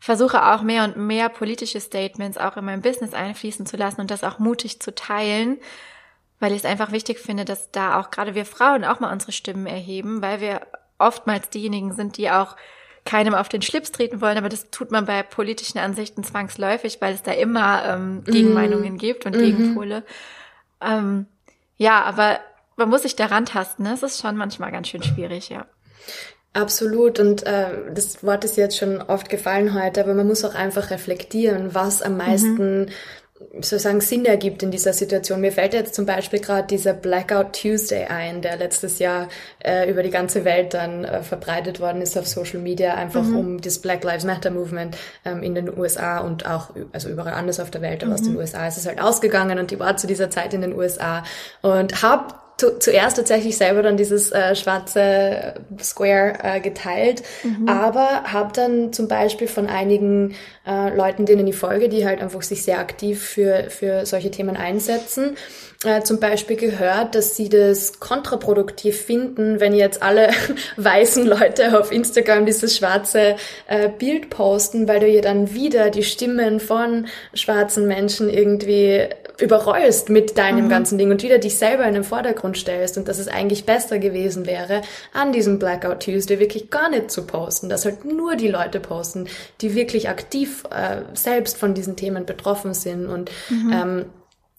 [0.00, 4.10] versuche auch mehr und mehr politische Statements auch in mein Business einfließen zu lassen und
[4.10, 5.58] das auch mutig zu teilen,
[6.40, 9.32] weil ich es einfach wichtig finde, dass da auch gerade wir Frauen auch mal unsere
[9.32, 10.66] Stimmen erheben, weil wir
[10.98, 12.56] oftmals diejenigen sind, die auch
[13.08, 17.14] keinem auf den Schlips treten wollen, aber das tut man bei politischen Ansichten zwangsläufig, weil
[17.14, 18.98] es da immer ähm, Gegenmeinungen mhm.
[18.98, 19.40] gibt und mhm.
[19.40, 20.02] Gegenpole.
[20.82, 21.24] Ähm,
[21.78, 22.38] ja, aber
[22.76, 23.84] man muss sich daran tasten.
[23.84, 23.94] Ne?
[23.94, 25.64] Es ist schon manchmal ganz schön schwierig, ja.
[26.52, 27.18] Absolut.
[27.18, 30.90] Und äh, das Wort ist jetzt schon oft gefallen heute, aber man muss auch einfach
[30.90, 32.88] reflektieren, was am meisten mhm
[33.54, 35.40] sozusagen Sinn ergibt in dieser Situation.
[35.40, 39.28] Mir fällt jetzt zum Beispiel gerade dieser Blackout Tuesday ein, der letztes Jahr
[39.60, 43.36] äh, über die ganze Welt dann äh, verbreitet worden ist auf Social Media, einfach mhm.
[43.36, 47.60] um das Black Lives Matter Movement ähm, in den USA und auch also überall anders
[47.60, 48.14] auf der Welt, aber mhm.
[48.14, 50.74] aus den USA ist es halt ausgegangen und die war zu dieser Zeit in den
[50.74, 51.22] USA
[51.62, 57.68] und habe zuerst tatsächlich selber dann dieses äh, schwarze Square äh, geteilt, mhm.
[57.68, 60.34] aber habe dann zum Beispiel von einigen
[60.66, 64.56] äh, Leuten, denen ich folge, die halt einfach sich sehr aktiv für, für solche Themen
[64.56, 65.36] einsetzen,
[65.84, 70.30] äh, zum Beispiel gehört, dass sie das kontraproduktiv finden, wenn jetzt alle
[70.76, 73.36] weißen Leute auf Instagram dieses schwarze
[73.68, 79.08] äh, Bild posten, weil du ihr dann wieder die Stimmen von schwarzen Menschen irgendwie
[79.40, 80.68] überrollst mit deinem mhm.
[80.68, 83.98] ganzen Ding und wieder dich selber in den Vordergrund stellst und dass es eigentlich besser
[83.98, 84.82] gewesen wäre,
[85.12, 89.26] an diesem Blackout Tuesday wirklich gar nicht zu posten, dass halt nur die Leute posten,
[89.60, 93.72] die wirklich aktiv äh, selbst von diesen Themen betroffen sind und mhm.
[93.72, 94.04] ähm,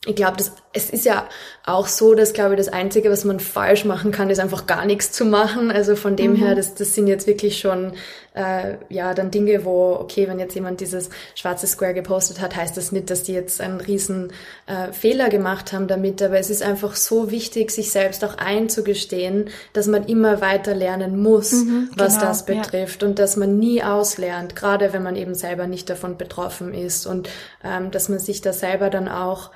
[0.06, 0.38] ich glaube,
[0.72, 1.28] es ist ja
[1.66, 4.86] auch so, dass, glaube ich, das Einzige, was man falsch machen kann, ist einfach gar
[4.86, 5.72] nichts zu machen.
[5.72, 6.36] Also von dem mhm.
[6.38, 7.94] her, das, das sind jetzt wirklich schon
[8.34, 12.78] äh, ja dann Dinge, wo, okay, wenn jetzt jemand dieses schwarze Square gepostet hat, heißt
[12.78, 14.32] das nicht, dass die jetzt einen riesen
[14.68, 19.50] äh, Fehler gemacht haben damit, aber es ist einfach so wichtig, sich selbst auch einzugestehen,
[19.74, 23.08] dass man immer weiter lernen muss, mhm, was genau, das betrifft ja.
[23.10, 27.28] und dass man nie auslernt, gerade wenn man eben selber nicht davon betroffen ist und
[27.66, 29.52] ähm, dass man sich da selber dann auch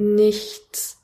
[0.00, 0.96] nicht,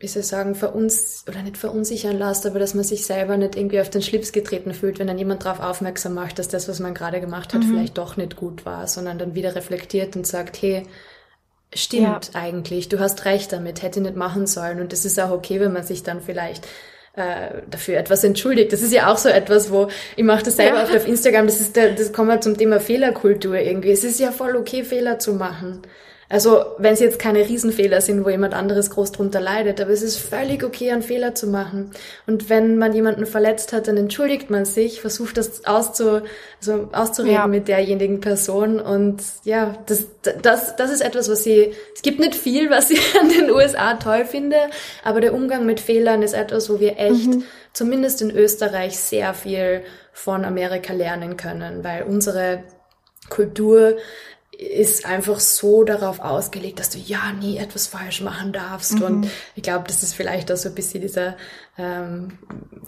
[0.00, 3.56] wie soll ich sagen, veruns oder nicht verunsichern lässt, aber dass man sich selber nicht
[3.56, 6.80] irgendwie auf den Schlips getreten fühlt, wenn dann jemand darauf aufmerksam macht, dass das, was
[6.80, 7.70] man gerade gemacht hat, mhm.
[7.70, 10.86] vielleicht doch nicht gut war, sondern dann wieder reflektiert und sagt, hey,
[11.74, 12.40] stimmt ja.
[12.40, 14.80] eigentlich, du hast recht damit, hätte ich nicht machen sollen.
[14.80, 16.66] Und es ist auch okay, wenn man sich dann vielleicht
[17.18, 18.72] äh, dafür etwas entschuldigt.
[18.72, 20.84] Das ist ja auch so etwas, wo ich mache das selber ja.
[20.84, 23.90] auch auf Instagram, das ist der, das kommen wir zum Thema Fehlerkultur irgendwie.
[23.90, 25.82] Es ist ja voll okay, Fehler zu machen.
[26.30, 30.02] Also wenn es jetzt keine Riesenfehler sind, wo jemand anderes groß drunter leidet, aber es
[30.02, 31.90] ist völlig okay, einen Fehler zu machen.
[32.26, 36.20] Und wenn man jemanden verletzt hat, dann entschuldigt man sich, versucht das auszu,
[36.60, 37.46] also auszureden ja.
[37.46, 38.78] mit derjenigen Person.
[38.78, 40.04] Und ja, das,
[40.42, 43.94] das, das ist etwas, was sie, es gibt nicht viel, was ich an den USA
[43.94, 44.58] toll finde,
[45.02, 47.44] aber der Umgang mit Fehlern ist etwas, wo wir echt, mhm.
[47.72, 49.80] zumindest in Österreich, sehr viel
[50.12, 52.64] von Amerika lernen können, weil unsere
[53.30, 53.96] Kultur
[54.58, 58.94] ist einfach so darauf ausgelegt, dass du ja nie etwas falsch machen darfst.
[58.94, 59.02] Mhm.
[59.02, 61.36] Und ich glaube, das ist vielleicht auch so ein bisschen dieser,
[61.78, 62.32] ähm,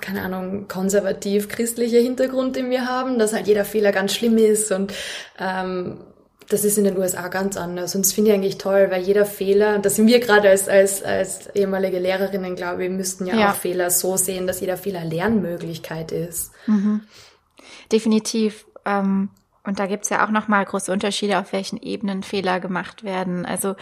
[0.00, 4.92] keine Ahnung, konservativ-christliche Hintergrund, den wir haben, dass halt jeder Fehler ganz schlimm ist und
[5.38, 5.98] ähm,
[6.48, 7.94] das ist in den USA ganz anders.
[7.94, 11.04] Und das finde ich eigentlich toll, weil jeder Fehler, das sind wir gerade als, als,
[11.04, 15.04] als ehemalige Lehrerinnen, glaube ich, müssten ja, ja, auch Fehler so sehen, dass jeder Fehler
[15.04, 16.50] Lernmöglichkeit ist.
[16.66, 17.02] Mhm.
[17.92, 18.66] Definitiv.
[18.84, 19.28] Ähm
[19.70, 23.46] und da gibt's ja auch nochmal große Unterschiede, auf welchen Ebenen Fehler gemacht werden.
[23.46, 23.76] Also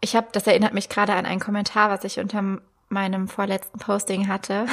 [0.00, 4.28] ich habe, das erinnert mich gerade an einen Kommentar, was ich unter meinem vorletzten Posting
[4.28, 4.66] hatte.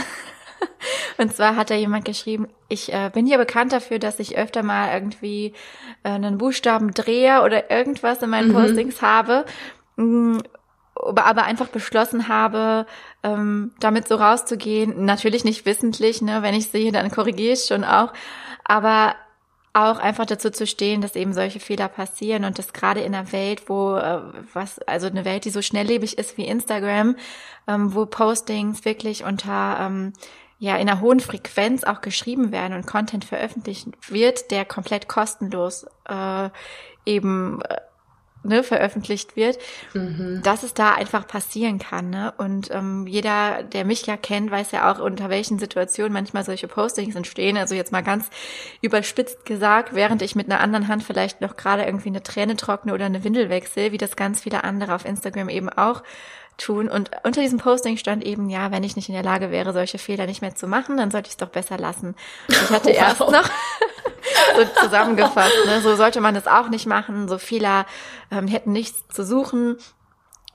[1.17, 4.61] Und zwar hat da jemand geschrieben, ich äh, bin hier bekannt dafür, dass ich öfter
[4.61, 5.55] mal irgendwie
[6.03, 8.53] äh, einen Buchstaben drehe oder irgendwas in meinen mhm.
[8.53, 9.45] Postings habe,
[9.95, 10.43] mh, mm,
[10.93, 12.85] aber einfach beschlossen habe,
[13.23, 15.05] ähm, damit so rauszugehen.
[15.05, 16.43] Natürlich nicht wissentlich, ne?
[16.43, 18.13] wenn ich sehe, dann korrigiere ich schon auch.
[18.63, 19.15] Aber
[19.79, 23.31] auch einfach dazu zu stehen, dass eben solche Fehler passieren und das gerade in einer
[23.31, 24.21] Welt, wo äh,
[24.53, 27.15] was, also eine Welt, die so schnelllebig ist wie Instagram,
[27.67, 30.13] ähm, wo Postings wirklich unter ähm,
[30.59, 35.85] ja in einer hohen Frequenz auch geschrieben werden und Content veröffentlicht wird, der komplett kostenlos
[36.07, 36.49] äh,
[37.05, 37.77] eben äh,
[38.43, 39.57] ne, veröffentlicht wird,
[39.93, 40.41] mhm.
[40.43, 42.09] dass es da einfach passieren kann.
[42.09, 42.33] Ne?
[42.37, 46.67] Und ähm, jeder, der mich ja kennt, weiß ja auch, unter welchen Situationen manchmal solche
[46.67, 47.57] Postings entstehen.
[47.57, 48.29] Also jetzt mal ganz
[48.81, 52.93] überspitzt gesagt, während ich mit einer anderen Hand vielleicht noch gerade irgendwie eine Träne trockne
[52.93, 56.03] oder eine Windel wechsle, wie das ganz viele andere auf Instagram eben auch
[56.59, 56.87] tun.
[56.89, 59.97] Und unter diesem Posting stand eben, ja, wenn ich nicht in der Lage wäre, solche
[59.97, 62.15] Fehler nicht mehr zu machen, dann sollte ich es doch besser lassen.
[62.47, 62.97] Und ich hatte wow.
[62.97, 63.49] erst noch
[64.55, 67.85] so zusammengefasst, ne, so sollte man das auch nicht machen, so Fehler
[68.31, 69.77] ähm, hätten nichts zu suchen.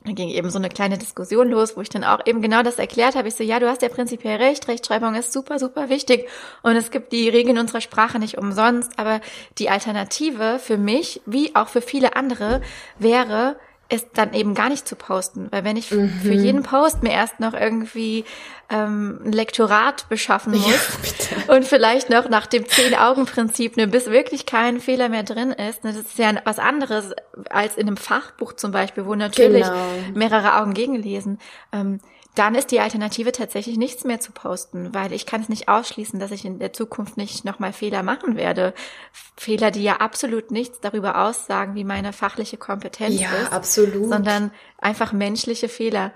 [0.04, 2.78] Dann ging eben so eine kleine Diskussion los, wo ich dann auch eben genau das
[2.78, 3.28] erklärt habe.
[3.28, 6.28] Ich so, ja, du hast ja prinzipiell recht, Rechtschreibung ist super, super wichtig.
[6.62, 8.98] Und es gibt die Regeln unserer Sprache nicht umsonst.
[8.98, 9.22] Aber
[9.56, 12.60] die Alternative für mich, wie auch für viele andere,
[12.98, 13.56] wäre,
[13.94, 15.48] ist dann eben gar nicht zu posten.
[15.50, 16.08] Weil wenn ich mhm.
[16.22, 18.24] für jeden Post mir erst noch irgendwie
[18.70, 20.66] ähm, ein Lektorat beschaffen muss
[21.46, 25.84] ja, und vielleicht noch nach dem Zehn-Augen-Prinzip, ne, bis wirklich kein Fehler mehr drin ist,
[25.84, 27.12] ne, das ist ja was anderes
[27.50, 29.76] als in einem Fachbuch zum Beispiel, wo natürlich genau.
[30.14, 31.38] mehrere Augen gegenlesen.
[31.72, 32.00] Ähm,
[32.34, 36.18] dann ist die Alternative tatsächlich nichts mehr zu posten, weil ich kann es nicht ausschließen,
[36.18, 38.74] dass ich in der Zukunft nicht nochmal Fehler machen werde.
[39.36, 43.52] Fehler, die ja absolut nichts darüber aussagen, wie meine fachliche Kompetenz ja, ist.
[43.52, 44.08] absolut.
[44.08, 46.12] Sondern einfach menschliche Fehler.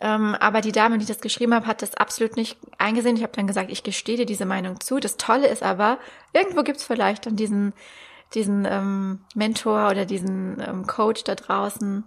[0.00, 3.16] Ähm, aber die Dame, die das geschrieben hat, hat das absolut nicht eingesehen.
[3.16, 4.98] Ich habe dann gesagt, ich gestehe dir diese Meinung zu.
[4.98, 5.98] Das Tolle ist aber,
[6.32, 7.74] irgendwo gibt's vielleicht dann diesen,
[8.34, 12.04] diesen ähm, Mentor oder diesen ähm, Coach da draußen,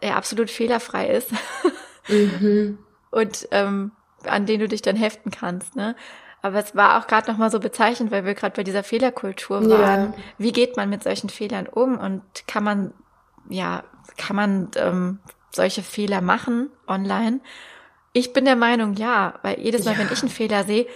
[0.00, 1.28] der absolut fehlerfrei ist.
[2.08, 2.78] Mhm.
[3.10, 3.92] Und ähm,
[4.24, 5.96] an den du dich dann heften kannst, ne?
[6.42, 10.12] Aber es war auch gerade nochmal so bezeichnend, weil wir gerade bei dieser Fehlerkultur waren.
[10.12, 10.14] Ja.
[10.38, 12.92] Wie geht man mit solchen Fehlern um und kann man,
[13.48, 13.84] ja,
[14.16, 15.20] kann man ähm,
[15.52, 17.40] solche Fehler machen online?
[18.12, 20.00] Ich bin der Meinung, ja, weil jedes Mal, ja.
[20.00, 20.86] wenn ich einen Fehler sehe,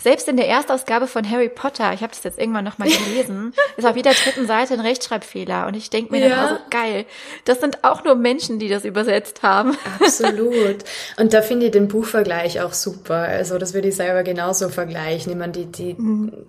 [0.00, 3.86] selbst in der Erstausgabe von Harry Potter, ich habe das jetzt irgendwann nochmal gelesen, ist
[3.86, 5.66] auf jeder dritten Seite ein Rechtschreibfehler.
[5.66, 6.28] Und ich denke mir ja.
[6.28, 7.04] dann auch so, geil,
[7.44, 9.76] das sind auch nur Menschen, die das übersetzt haben.
[10.00, 10.84] Absolut.
[11.18, 13.16] Und da finde ich den Buchvergleich auch super.
[13.16, 15.32] Also das würde ich selber genauso vergleichen.
[15.32, 16.46] Ich meine, die, die mhm.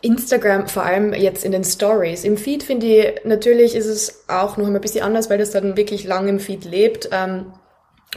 [0.00, 2.24] Instagram, vor allem jetzt in den Stories.
[2.24, 5.76] Im Feed finde ich, natürlich ist es auch noch ein bisschen anders, weil das dann
[5.76, 7.08] wirklich lang im Feed lebt.
[7.12, 7.52] Ähm,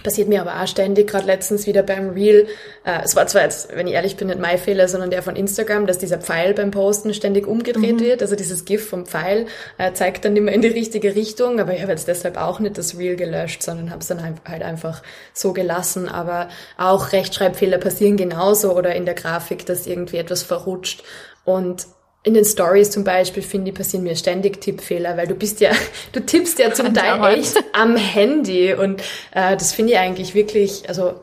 [0.03, 2.47] Passiert mir aber auch ständig, gerade letztens wieder beim Reel.
[2.83, 5.35] Äh, es war zwar jetzt, wenn ich ehrlich bin, nicht mein Fehler, sondern der von
[5.35, 7.99] Instagram, dass dieser Pfeil beim Posten ständig umgedreht mhm.
[7.99, 8.21] wird.
[8.21, 11.59] Also dieses GIF vom Pfeil äh, zeigt dann immer in die richtige Richtung.
[11.59, 14.63] Aber ich habe jetzt deshalb auch nicht das Reel gelöscht, sondern habe es dann halt
[14.63, 15.01] einfach
[15.33, 16.07] so gelassen.
[16.09, 21.03] Aber auch Rechtschreibfehler passieren genauso oder in der Grafik, dass irgendwie etwas verrutscht.
[21.43, 21.87] Und
[22.27, 25.71] in den Stories zum Beispiel, finde ich, passieren mir ständig Tippfehler, weil du bist ja,
[26.11, 29.01] du tippst ja zum Teil echt am Handy und
[29.31, 31.21] äh, das finde ich eigentlich wirklich, also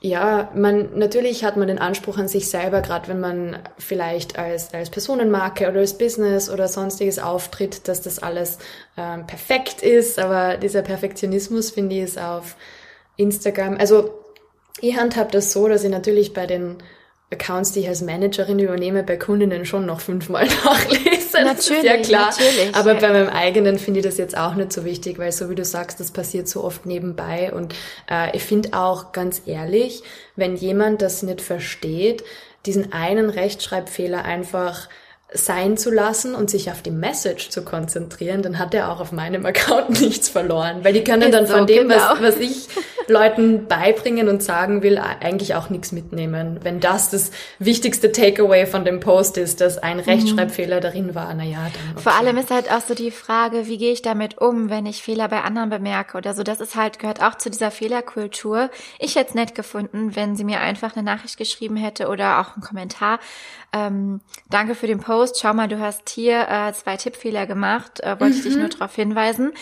[0.00, 4.72] ja, man natürlich hat man den Anspruch an sich selber, gerade wenn man vielleicht als
[4.72, 8.58] als Personenmarke oder als Business oder sonstiges auftritt, dass das alles
[8.96, 10.18] ähm, perfekt ist.
[10.18, 12.56] Aber dieser Perfektionismus finde ich ist auf
[13.16, 13.78] Instagram.
[13.78, 14.10] Also
[14.80, 16.76] ich handhab das so, dass ich natürlich bei den
[17.32, 21.44] Accounts, die ich als Managerin übernehme, bei Kundinnen schon noch fünfmal nachlesen.
[21.44, 22.30] Natürlich, ja klar.
[22.30, 23.00] Natürlich, Aber ja.
[23.00, 25.64] bei meinem eigenen finde ich das jetzt auch nicht so wichtig, weil so wie du
[25.64, 27.52] sagst, das passiert so oft nebenbei.
[27.52, 27.74] Und
[28.08, 30.02] äh, ich finde auch ganz ehrlich,
[30.36, 32.22] wenn jemand das nicht versteht,
[32.64, 34.88] diesen einen Rechtschreibfehler einfach
[35.36, 39.12] sein zu lassen und sich auf die Message zu konzentrieren, dann hat er auch auf
[39.12, 41.96] meinem Account nichts verloren, weil die können dann von so, dem, genau.
[41.96, 42.68] was, was ich
[43.08, 46.58] Leuten beibringen und sagen will, eigentlich auch nichts mitnehmen.
[46.62, 50.00] Wenn das das wichtigste Takeaway von dem Post ist, dass ein.
[50.06, 51.92] Rechtschreibfehler darin war, na ja, dann.
[51.92, 52.02] Okay.
[52.02, 55.02] Vor allem ist halt auch so die Frage, wie gehe ich damit um, wenn ich
[55.02, 56.42] Fehler bei anderen bemerke oder so.
[56.42, 58.70] Das ist halt, gehört auch zu dieser Fehlerkultur.
[58.98, 62.54] Ich hätte es nett gefunden, wenn sie mir einfach eine Nachricht geschrieben hätte oder auch
[62.54, 63.18] einen Kommentar.
[63.72, 65.40] Ähm, danke für den Post.
[65.40, 68.00] Schau mal, du hast hier äh, zwei Tippfehler gemacht.
[68.00, 68.38] Äh, wollte mhm.
[68.38, 68.60] ich dich mhm.
[68.60, 69.52] nur darauf hinweisen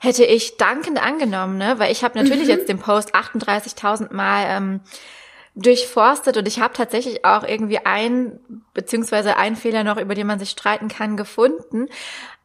[0.00, 1.78] hätte ich dankend angenommen, ne?
[1.78, 2.50] Weil ich habe natürlich mhm.
[2.50, 4.80] jetzt den Post 38.000 Mal ähm,
[5.54, 8.38] durchforstet und ich habe tatsächlich auch irgendwie ein
[8.74, 11.88] beziehungsweise einen Fehler noch, über den man sich streiten kann, gefunden.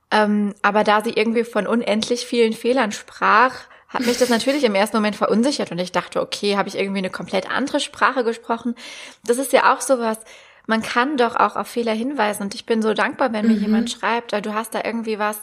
[0.09, 3.53] Ähm, aber da sie irgendwie von unendlich vielen Fehlern sprach,
[3.87, 6.97] hat mich das natürlich im ersten Moment verunsichert und ich dachte, okay, habe ich irgendwie
[6.97, 8.73] eine komplett andere Sprache gesprochen?
[9.23, 10.17] Das ist ja auch sowas.
[10.65, 13.61] Man kann doch auch auf Fehler hinweisen und ich bin so dankbar, wenn mir mhm.
[13.61, 15.39] jemand schreibt, du hast da irgendwie was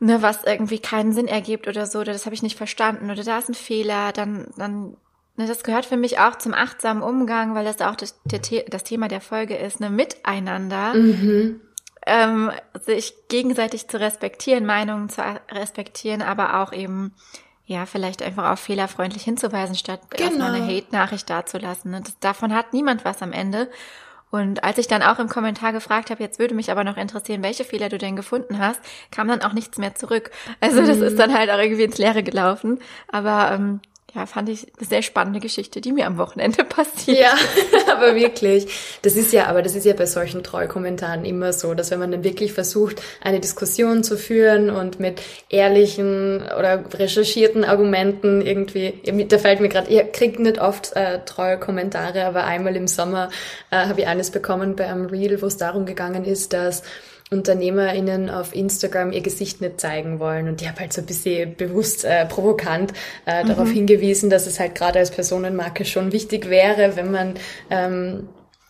[0.00, 3.22] ne, was irgendwie keinen Sinn ergibt oder so, oder das habe ich nicht verstanden oder
[3.22, 4.96] da ist ein Fehler, dann, dann,
[5.36, 9.08] ne, das gehört für mich auch zum achtsamen Umgang, weil das auch das, das Thema
[9.08, 10.94] der Folge ist, ne, miteinander.
[10.94, 11.60] Mhm.
[12.06, 12.50] Ähm,
[12.84, 17.14] sich gegenseitig zu respektieren, Meinungen zu respektieren, aber auch eben
[17.66, 20.24] ja, vielleicht einfach auf fehlerfreundlich hinzuweisen, statt genau.
[20.24, 21.92] erstmal eine Hate-Nachricht dazulassen.
[21.92, 22.02] Ne?
[22.02, 23.70] Das, davon hat niemand was am Ende.
[24.30, 27.42] Und als ich dann auch im Kommentar gefragt habe, jetzt würde mich aber noch interessieren,
[27.42, 28.80] welche Fehler du denn gefunden hast,
[29.12, 30.30] kam dann auch nichts mehr zurück.
[30.60, 31.18] Also das ist mhm.
[31.18, 32.80] dann halt auch irgendwie ins Leere gelaufen.
[33.08, 33.80] Aber ähm,
[34.14, 37.18] ja, fand ich eine sehr spannende Geschichte, die mir am Wochenende passiert.
[37.18, 37.34] Ja,
[37.92, 38.66] aber wirklich.
[39.02, 42.12] Das ist ja, aber das ist ja bei solchen Treukommentaren immer so, dass wenn man
[42.12, 49.38] dann wirklich versucht, eine Diskussion zu führen und mit ehrlichen oder recherchierten Argumenten irgendwie, da
[49.38, 53.30] fällt mir gerade, ihr kriegt nicht oft äh, treue Kommentare, aber einmal im Sommer
[53.70, 56.82] äh, habe ich eines bekommen bei einem Reel, wo es darum gegangen ist, dass
[57.30, 60.48] UnternehmerInnen auf Instagram ihr Gesicht nicht zeigen wollen.
[60.48, 62.92] Und ich habe halt so ein bisschen bewusst äh, provokant
[63.26, 63.48] äh, mhm.
[63.48, 67.34] darauf hingewiesen, dass es halt gerade als Personenmarke schon wichtig wäre, wenn man
[67.70, 68.28] ähm,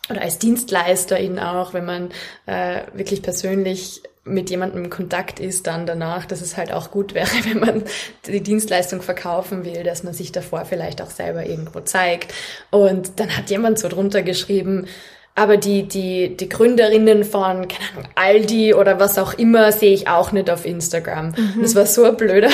[0.09, 2.09] oder als Dienstleisterin auch, wenn man
[2.45, 7.13] äh, wirklich persönlich mit jemandem in Kontakt ist dann danach, dass es halt auch gut
[7.13, 7.83] wäre, wenn man
[8.25, 12.33] die Dienstleistung verkaufen will, dass man sich davor vielleicht auch selber irgendwo zeigt.
[12.71, 14.87] Und dann hat jemand so drunter geschrieben,
[15.35, 20.07] aber die, die, die Gründerinnen von, keine Ahnung, Aldi oder was auch immer sehe ich
[20.07, 21.27] auch nicht auf Instagram.
[21.27, 21.61] Mhm.
[21.61, 22.49] Das war so ein blöder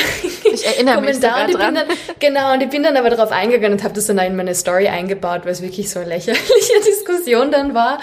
[0.54, 1.46] ich erinnere Kommentar.
[1.46, 1.76] Mich sogar dran.
[1.88, 4.56] Dann, genau, und ich bin dann aber darauf eingegangen und habe das dann in meine
[4.56, 8.00] Story eingebaut, weil es wirklich so eine lächerliche Diskussion dann war.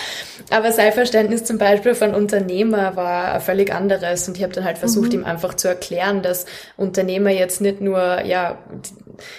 [0.51, 4.29] Aber sein Verständnis zum Beispiel von Unternehmer war völlig anderes.
[4.29, 5.21] Und ich habe dann halt versucht, mhm.
[5.21, 8.59] ihm einfach zu erklären, dass Unternehmer jetzt nicht nur, ja,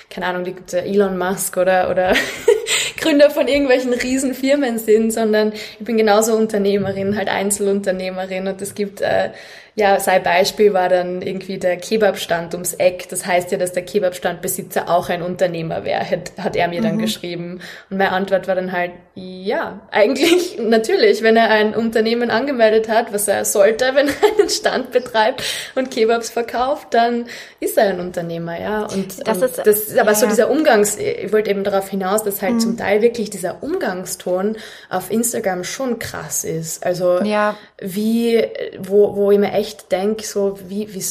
[0.09, 2.13] keine Ahnung, der Elon Musk oder, oder
[2.97, 8.75] Gründer von irgendwelchen riesen Firmen sind, sondern ich bin genauso Unternehmerin, halt Einzelunternehmerin und es
[8.75, 9.31] gibt äh,
[9.79, 13.07] ja, sein Beispiel war dann irgendwie der Kebabstand ums Eck.
[13.09, 16.97] Das heißt ja, dass der Kebabstandbesitzer auch ein Unternehmer wäre, hat, hat er mir dann
[16.97, 17.01] mhm.
[17.01, 17.61] geschrieben.
[17.89, 23.13] Und meine Antwort war dann halt, ja, eigentlich natürlich, wenn er ein Unternehmen angemeldet hat,
[23.13, 25.43] was er sollte, wenn er einen Stand betreibt
[25.75, 27.25] und Kebabs verkauft, dann
[27.61, 28.81] ist er ein Unternehmer, ja.
[28.83, 30.15] Und das, und ist, das ist aber ja.
[30.15, 32.59] so dieser Umgangs, ich wollte eben darauf hinaus, dass halt mhm.
[32.59, 34.57] zum Teil wirklich dieser Umgangston
[34.89, 36.85] auf Instagram schon krass ist.
[36.85, 37.55] Also ja.
[37.79, 38.43] wie,
[38.77, 41.03] wo, wo ich mir echt echt denke, so wie, wie,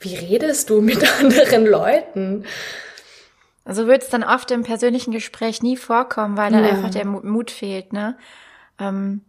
[0.00, 2.44] wie redest du mit anderen Leuten?
[3.64, 6.70] Also wird es dann oft im persönlichen Gespräch nie vorkommen, weil dann ja.
[6.70, 8.16] einfach der Mut fehlt, ne?
[8.78, 9.22] Ähm,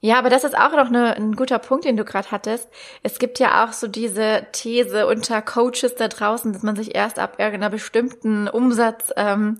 [0.00, 2.68] ja, aber das ist auch noch eine, ein guter Punkt, den du gerade hattest.
[3.02, 7.18] Es gibt ja auch so diese These unter Coaches da draußen, dass man sich erst
[7.18, 9.58] ab irgendeiner bestimmten Umsatzanzahl ähm,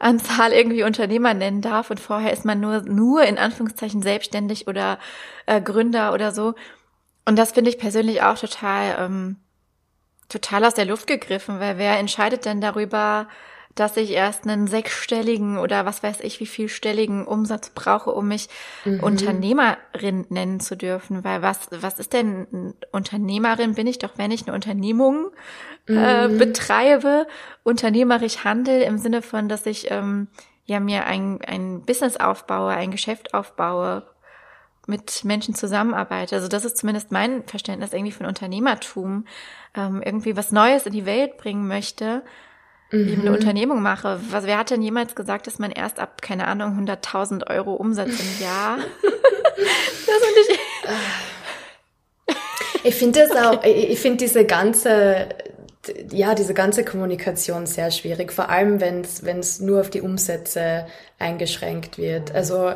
[0.00, 0.52] hm.
[0.52, 4.98] irgendwie Unternehmer nennen darf und vorher ist man nur nur in Anführungszeichen selbstständig oder
[5.46, 6.54] äh, Gründer oder so.
[7.24, 9.36] Und das finde ich persönlich auch total, ähm,
[10.28, 13.28] total aus der Luft gegriffen, weil wer entscheidet denn darüber,
[13.74, 18.48] dass ich erst einen sechsstelligen oder was weiß ich wie vielstelligen Umsatz brauche, um mich
[18.84, 19.00] mhm.
[19.00, 21.24] Unternehmerin nennen zu dürfen.
[21.24, 23.74] Weil was, was ist denn Unternehmerin?
[23.74, 25.30] Bin ich doch, wenn ich eine Unternehmung
[25.88, 26.38] äh, mhm.
[26.38, 27.26] betreibe,
[27.64, 30.28] unternehmerisch handel im Sinne von, dass ich ähm,
[30.66, 34.06] ja mir ein, ein Business aufbaue, ein Geschäft aufbaue,
[34.86, 36.36] mit Menschen zusammenarbeite.
[36.36, 39.26] Also das ist zumindest mein Verständnis irgendwie von Unternehmertum,
[39.76, 42.22] ähm, irgendwie was Neues in die Welt bringen möchte.
[42.90, 43.08] mhm.
[43.08, 44.20] eben eine Unternehmung mache.
[44.30, 48.20] Was, wer hat denn jemals gesagt, dass man erst ab, keine Ahnung, 100.000 Euro Umsatz
[48.20, 48.78] im Jahr?
[49.56, 50.58] das finde ich.
[52.84, 55.28] Ich finde das auch, ich finde diese ganze,
[56.10, 60.86] ja, diese ganze Kommunikation sehr schwierig, vor allem wenn es nur auf die Umsätze
[61.18, 62.32] eingeschränkt wird.
[62.32, 62.74] Also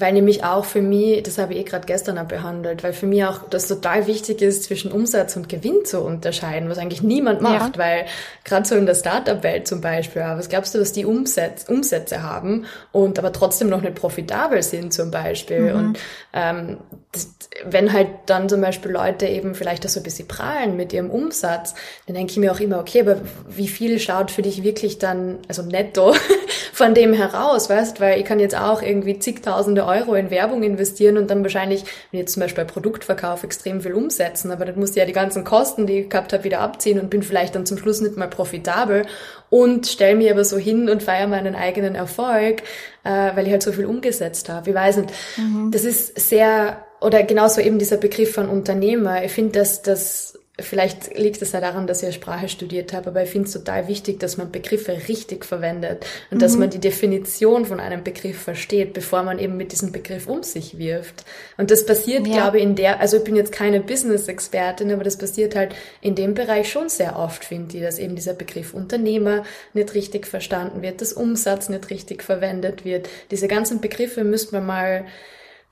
[0.00, 3.06] weil nämlich auch für mich, das habe ich eh gerade gestern auch behandelt, weil für
[3.06, 7.42] mich auch das total wichtig ist, zwischen Umsatz und Gewinn zu unterscheiden, was eigentlich niemand
[7.42, 7.82] macht, ja.
[7.82, 8.06] weil
[8.44, 12.64] gerade so in der Startup-Welt zum Beispiel, was glaubst du, dass die Umsätze, Umsätze haben
[12.92, 15.78] und aber trotzdem noch nicht profitabel sind zum Beispiel mhm.
[15.78, 15.98] und
[16.32, 16.78] ähm,
[17.12, 17.28] das,
[17.64, 21.10] wenn halt dann zum Beispiel Leute eben vielleicht auch so ein bisschen prahlen mit ihrem
[21.10, 21.74] Umsatz,
[22.06, 23.16] dann denke ich mir auch immer, okay, aber
[23.48, 26.14] wie viel schaut für dich wirklich dann, also netto
[26.72, 31.16] von dem heraus, weißt, weil ich kann jetzt auch irgendwie zigtausende Euro in Werbung investieren
[31.18, 34.90] und dann wahrscheinlich, wenn jetzt zum Beispiel bei Produktverkauf extrem viel umsetzen, aber dann muss
[34.90, 37.66] ich ja die ganzen Kosten, die ich gehabt habe, wieder abziehen und bin vielleicht dann
[37.66, 39.06] zum Schluss nicht mal profitabel
[39.50, 42.62] und stelle mir aber so hin und feiere meinen eigenen Erfolg,
[43.04, 44.70] äh, weil ich halt so viel umgesetzt habe.
[44.70, 45.70] Ich weiß nicht, mhm.
[45.70, 49.24] das ist sehr, oder genauso eben dieser Begriff von Unternehmer.
[49.24, 53.22] Ich finde, dass das Vielleicht liegt es ja daran, dass ich Sprache studiert habe, aber
[53.22, 56.40] ich finde es total wichtig, dass man Begriffe richtig verwendet und mhm.
[56.40, 60.42] dass man die Definition von einem Begriff versteht, bevor man eben mit diesem Begriff um
[60.42, 61.24] sich wirft.
[61.56, 62.34] Und das passiert, ja.
[62.34, 66.14] glaube ich, in der, also ich bin jetzt keine Business-Expertin, aber das passiert halt in
[66.14, 69.44] dem Bereich schon sehr oft, finde ich, dass eben dieser Begriff Unternehmer
[69.74, 73.08] nicht richtig verstanden wird, dass Umsatz nicht richtig verwendet wird.
[73.30, 75.04] Diese ganzen Begriffe müsste man mal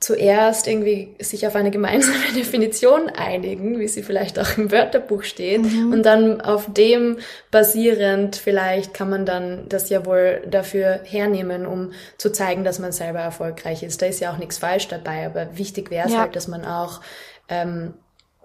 [0.00, 5.62] zuerst irgendwie sich auf eine gemeinsame Definition einigen, wie sie vielleicht auch im Wörterbuch steht,
[5.62, 5.92] mhm.
[5.92, 7.18] und dann auf dem
[7.50, 12.92] basierend vielleicht kann man dann das ja wohl dafür hernehmen, um zu zeigen, dass man
[12.92, 14.00] selber erfolgreich ist.
[14.00, 16.20] Da ist ja auch nichts falsch dabei, aber wichtig wäre es ja.
[16.20, 17.00] halt, dass man auch
[17.48, 17.94] ähm,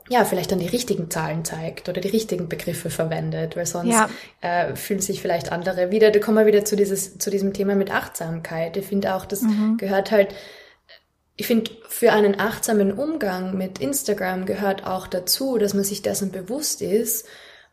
[0.09, 4.09] ja, vielleicht dann die richtigen Zahlen zeigt oder die richtigen Begriffe verwendet, weil sonst ja.
[4.41, 6.11] äh, fühlen sich vielleicht andere wieder.
[6.11, 8.75] Da kommen wir wieder zu, dieses, zu diesem Thema mit Achtsamkeit.
[8.75, 9.77] Ich finde auch, das mhm.
[9.77, 10.35] gehört halt
[11.36, 16.31] ich finde, für einen achtsamen Umgang mit Instagram gehört auch dazu, dass man sich dessen
[16.31, 17.25] bewusst ist,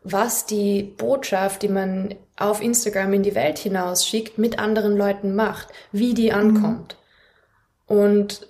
[0.03, 5.35] was die Botschaft, die man auf Instagram in die Welt hinaus schickt, mit anderen Leuten
[5.35, 6.97] macht, wie die ankommt.
[7.87, 7.97] Mhm.
[7.97, 8.47] Und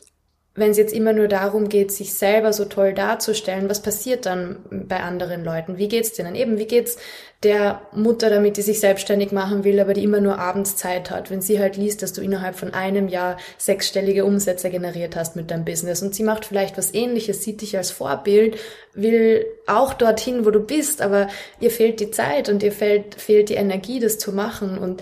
[0.53, 4.57] wenn es jetzt immer nur darum geht, sich selber so toll darzustellen, was passiert dann
[4.69, 5.77] bei anderen Leuten?
[5.77, 6.35] Wie geht's denen?
[6.35, 6.97] Eben, wie geht's
[7.43, 11.31] der Mutter damit, die sich selbstständig machen will, aber die immer nur abends Zeit hat,
[11.31, 15.49] wenn sie halt liest, dass du innerhalb von einem Jahr sechsstellige Umsätze generiert hast mit
[15.51, 18.57] deinem Business und sie macht vielleicht was ähnliches, sieht dich als Vorbild,
[18.93, 21.29] will auch dorthin, wo du bist, aber
[21.61, 25.01] ihr fehlt die Zeit und ihr fehlt, fehlt die Energie, das zu machen und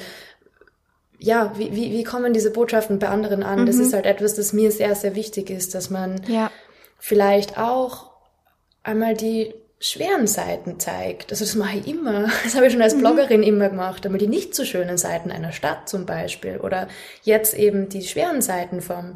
[1.20, 3.61] ja, wie, wie, wie kommen diese Botschaften bei anderen an?
[3.61, 3.65] Mhm.
[3.65, 6.49] Das ist halt etwas, das mir sehr, sehr wichtig ist, dass man ja.
[6.97, 8.11] vielleicht auch
[8.84, 11.32] einmal die schweren Seiten zeigt.
[11.32, 12.30] Also das mache ich immer.
[12.43, 12.99] Das habe ich schon als mhm.
[12.99, 13.47] Bloggerin mhm.
[13.47, 14.05] immer gemacht.
[14.05, 16.57] Einmal die nicht so schönen Seiten einer Stadt zum Beispiel.
[16.57, 16.88] Oder
[17.24, 19.15] jetzt eben die schweren Seiten vom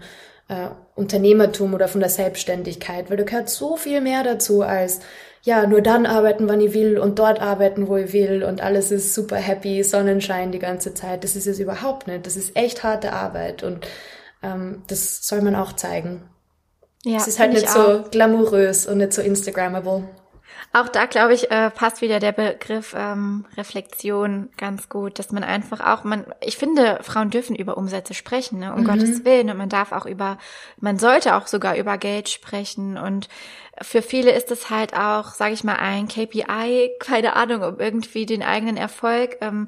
[0.49, 3.10] äh, Unternehmertum oder von der Selbstständigkeit.
[3.10, 4.99] Weil da gehört so viel mehr dazu als
[5.46, 8.91] ja, nur dann arbeiten, wann ich will und dort arbeiten, wo ich will und alles
[8.91, 11.26] ist super happy, Sonnenschein die ganze Zeit.
[11.26, 12.26] Das ist es überhaupt nicht.
[12.26, 13.86] Das ist echt harte Arbeit und
[14.41, 16.24] ähm, das soll man auch zeigen.
[17.04, 20.08] Ja, es ist halt nicht so glamourös und nicht so Instagrammable.
[20.72, 25.44] Auch da, glaube ich, äh, passt wieder der Begriff ähm, Reflexion ganz gut, dass man
[25.44, 28.88] einfach auch, man, ich finde, Frauen dürfen über Umsätze sprechen, ne, um mhm.
[28.88, 30.39] Gottes Willen, und man darf auch über,
[30.80, 33.28] man sollte auch sogar über Geld sprechen und
[33.84, 38.26] für viele ist es halt auch, sage ich mal, ein KPI, keine Ahnung, um irgendwie
[38.26, 39.68] den eigenen Erfolg ähm,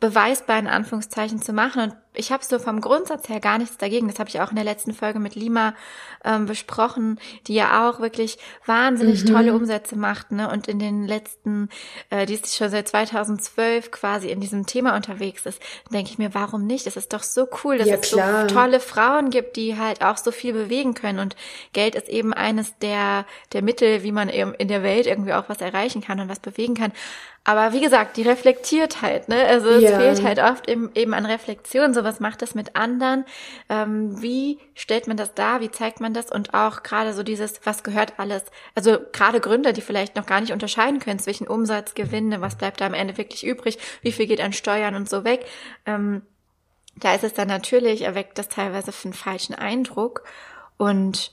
[0.00, 1.82] beweisbar in Anführungszeichen zu machen.
[1.82, 4.08] Und ich habe so vom Grundsatz her gar nichts dagegen.
[4.08, 5.74] Das habe ich auch in der letzten Folge mit Lima
[6.24, 9.28] ähm, besprochen, die ja auch wirklich wahnsinnig mhm.
[9.28, 10.32] tolle Umsätze macht.
[10.32, 10.50] Ne?
[10.50, 11.68] Und in den letzten,
[12.10, 16.34] äh, die ist schon seit 2012 quasi in diesem Thema unterwegs ist, denke ich mir,
[16.34, 16.86] warum nicht?
[16.86, 18.18] Es ist doch so cool, dass ja, es so
[18.48, 21.18] tolle Frauen gibt, die halt auch so viel bewegen können.
[21.18, 21.36] Und
[21.72, 25.48] Geld ist eben eines der, der Mittel, wie man eben in der Welt irgendwie auch
[25.48, 26.92] was erreichen kann und was bewegen kann.
[27.48, 29.46] Aber wie gesagt, die reflektiert halt, ne?
[29.46, 30.00] Also es ja.
[30.00, 31.94] fehlt halt oft eben, eben an Reflexion.
[31.94, 33.24] So was macht das mit anderen?
[33.68, 35.60] Ähm, wie stellt man das dar?
[35.60, 36.32] Wie zeigt man das?
[36.32, 38.42] Und auch gerade so dieses, was gehört alles?
[38.74, 42.80] Also gerade Gründer, die vielleicht noch gar nicht unterscheiden können zwischen Umsatz, Gewinne, was bleibt
[42.80, 43.78] da am Ende wirklich übrig?
[44.02, 45.46] Wie viel geht an Steuern und so weg?
[45.86, 46.22] Ähm,
[46.96, 50.24] da ist es dann natürlich, erweckt das teilweise für einen falschen Eindruck.
[50.78, 51.30] Und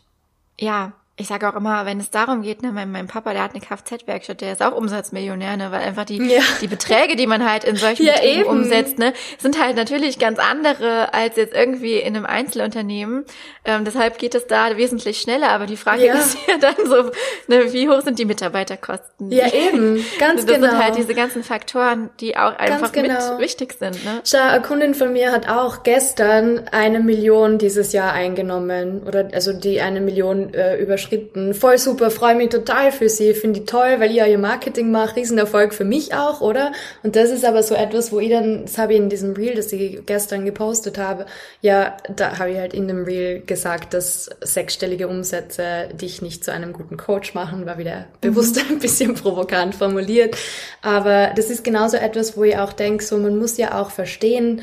[0.59, 3.51] ja, ich sage auch immer, wenn es darum geht, ne, mein, mein Papa, der hat
[3.51, 6.41] eine Kfz-Werkstatt, der ist auch Umsatzmillionär, ne, weil einfach die, ja.
[6.59, 8.49] die Beträge, die man halt in solchen ja, Betrieben eben.
[8.49, 13.25] umsetzt, ne, sind halt natürlich ganz andere als jetzt irgendwie in einem Einzelunternehmen.
[13.63, 16.15] Ähm, deshalb geht es da wesentlich schneller, aber die Frage ja.
[16.15, 17.11] ist ja dann so,
[17.47, 19.31] ne, wie hoch sind die Mitarbeiterkosten?
[19.31, 20.61] Ja, eben, ganz das genau.
[20.61, 23.33] Das sind halt diese ganzen Faktoren, die auch einfach genau.
[23.33, 24.21] mit wichtig sind, ne.
[24.25, 29.53] Schau, eine Kundin von mir hat auch gestern eine Million dieses Jahr eingenommen, oder, also
[29.53, 31.53] die eine Million äh, über überschritten.
[31.53, 34.91] Voll super, freue mich total für sie, finde ich toll, weil ich ja ihr Marketing
[34.91, 36.71] mache, Riesenerfolg für mich auch, oder?
[37.03, 39.55] Und das ist aber so etwas, wo ich dann, das habe ich in diesem Reel,
[39.55, 41.25] das ich gestern gepostet habe,
[41.61, 46.51] ja, da habe ich halt in dem Reel gesagt, dass sechsstellige Umsätze dich nicht zu
[46.51, 48.63] einem guten Coach machen, war wieder bewusst mhm.
[48.75, 50.35] ein bisschen provokant formuliert.
[50.81, 54.61] Aber das ist genauso etwas, wo ich auch denke, so man muss ja auch verstehen,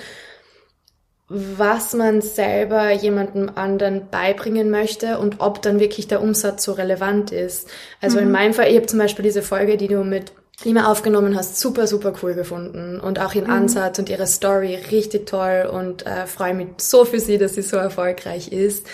[1.33, 7.31] was man selber jemandem anderen beibringen möchte und ob dann wirklich der Umsatz so relevant
[7.31, 7.69] ist.
[8.01, 8.25] Also mhm.
[8.25, 10.33] in meinem Fall, ich habe zum Beispiel diese Folge, die du mit
[10.65, 13.53] Lima aufgenommen hast, super, super cool gefunden und auch ihren mhm.
[13.53, 17.63] Ansatz und ihre Story richtig toll und äh, freue mich so für sie, dass sie
[17.63, 18.89] so erfolgreich ist.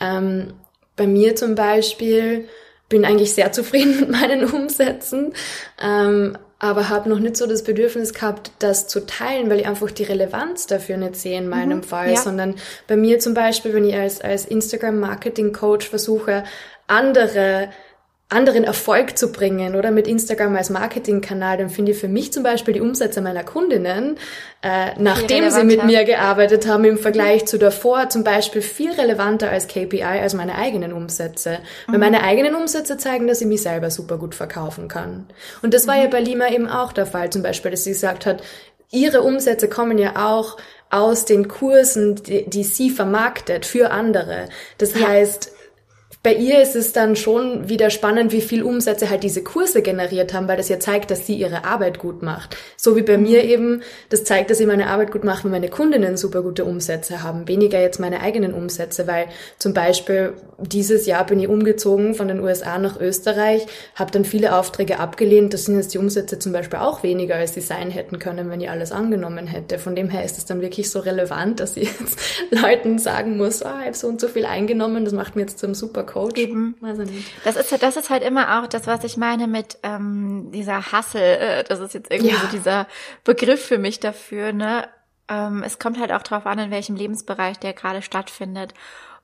[0.00, 0.54] Ähm,
[0.96, 2.48] bei mir zum Beispiel
[2.88, 5.34] bin eigentlich sehr zufrieden mit meinen Umsätzen.
[5.80, 9.90] Ähm, aber habe noch nicht so das Bedürfnis gehabt, das zu teilen, weil ich einfach
[9.90, 12.16] die Relevanz dafür nicht sehe in meinem mhm, Fall, ja.
[12.16, 12.54] sondern
[12.86, 16.44] bei mir zum Beispiel, wenn ich als, als Instagram-Marketing-Coach versuche,
[16.86, 17.68] andere
[18.28, 22.42] anderen Erfolg zu bringen oder mit Instagram als Marketingkanal, dann finde ich für mich zum
[22.42, 24.18] Beispiel die Umsätze meiner Kundinnen,
[24.62, 27.46] äh, nachdem sie mit mir gearbeitet haben, im Vergleich mhm.
[27.46, 31.58] zu davor zum Beispiel viel relevanter als KPI, als meine eigenen Umsätze.
[31.86, 31.92] Mhm.
[31.92, 35.26] Weil meine eigenen Umsätze zeigen, dass ich mich selber super gut verkaufen kann.
[35.62, 36.02] Und das war mhm.
[36.02, 38.42] ja bei Lima eben auch der Fall, zum Beispiel, dass sie gesagt hat,
[38.90, 40.56] ihre Umsätze kommen ja auch
[40.90, 44.48] aus den Kursen, die, die sie vermarktet für andere.
[44.78, 45.06] Das ja.
[45.06, 45.52] heißt,
[46.26, 50.34] bei ihr ist es dann schon wieder spannend, wie viel Umsätze halt diese Kurse generiert
[50.34, 52.56] haben, weil das ja zeigt, dass sie ihre Arbeit gut macht.
[52.76, 55.68] So wie bei mir eben, das zeigt, dass ich meine Arbeit gut mache, wenn meine
[55.68, 59.26] Kundinnen super gute Umsätze haben, weniger jetzt meine eigenen Umsätze, weil
[59.60, 63.64] zum Beispiel dieses Jahr bin ich umgezogen von den USA nach Österreich,
[63.94, 67.54] habe dann viele Aufträge abgelehnt, das sind jetzt die Umsätze zum Beispiel auch weniger, als
[67.54, 69.78] sie sein hätten können, wenn ich alles angenommen hätte.
[69.78, 72.18] Von dem her ist es dann wirklich so relevant, dass ich jetzt
[72.50, 75.60] Leuten sagen muss, ah, ich habe so und so viel eingenommen, das macht mir jetzt
[75.60, 76.40] zum super Coach.
[76.40, 76.74] Eben.
[76.80, 77.32] Weiß ich nicht.
[77.44, 81.64] Das ist, das ist halt immer auch das, was ich meine mit ähm, dieser Hassel.
[81.68, 82.40] Das ist jetzt irgendwie ja.
[82.40, 82.86] so dieser
[83.24, 84.52] Begriff für mich dafür.
[84.52, 84.88] Ne?
[85.28, 88.72] Ähm, es kommt halt auch darauf an, in welchem Lebensbereich der gerade stattfindet.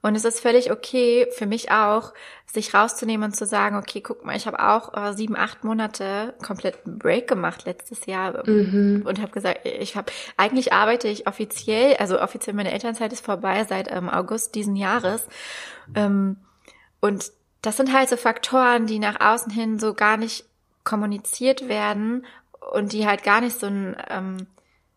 [0.05, 2.12] Und es ist völlig okay, für mich auch,
[2.45, 6.34] sich rauszunehmen und zu sagen, okay, guck mal, ich habe auch äh, sieben, acht Monate
[6.45, 9.05] komplett einen Break gemacht letztes Jahr mhm.
[9.07, 13.64] und habe gesagt, ich habe, eigentlich arbeite ich offiziell, also offiziell meine Elternzeit ist vorbei
[13.64, 15.24] seit ähm, August diesen Jahres.
[15.95, 16.36] Ähm,
[17.03, 17.32] und
[17.62, 20.44] das sind halt so Faktoren, die nach außen hin so gar nicht
[20.84, 22.24] kommuniziert werden
[22.72, 24.46] und die halt gar nicht so einen, ähm,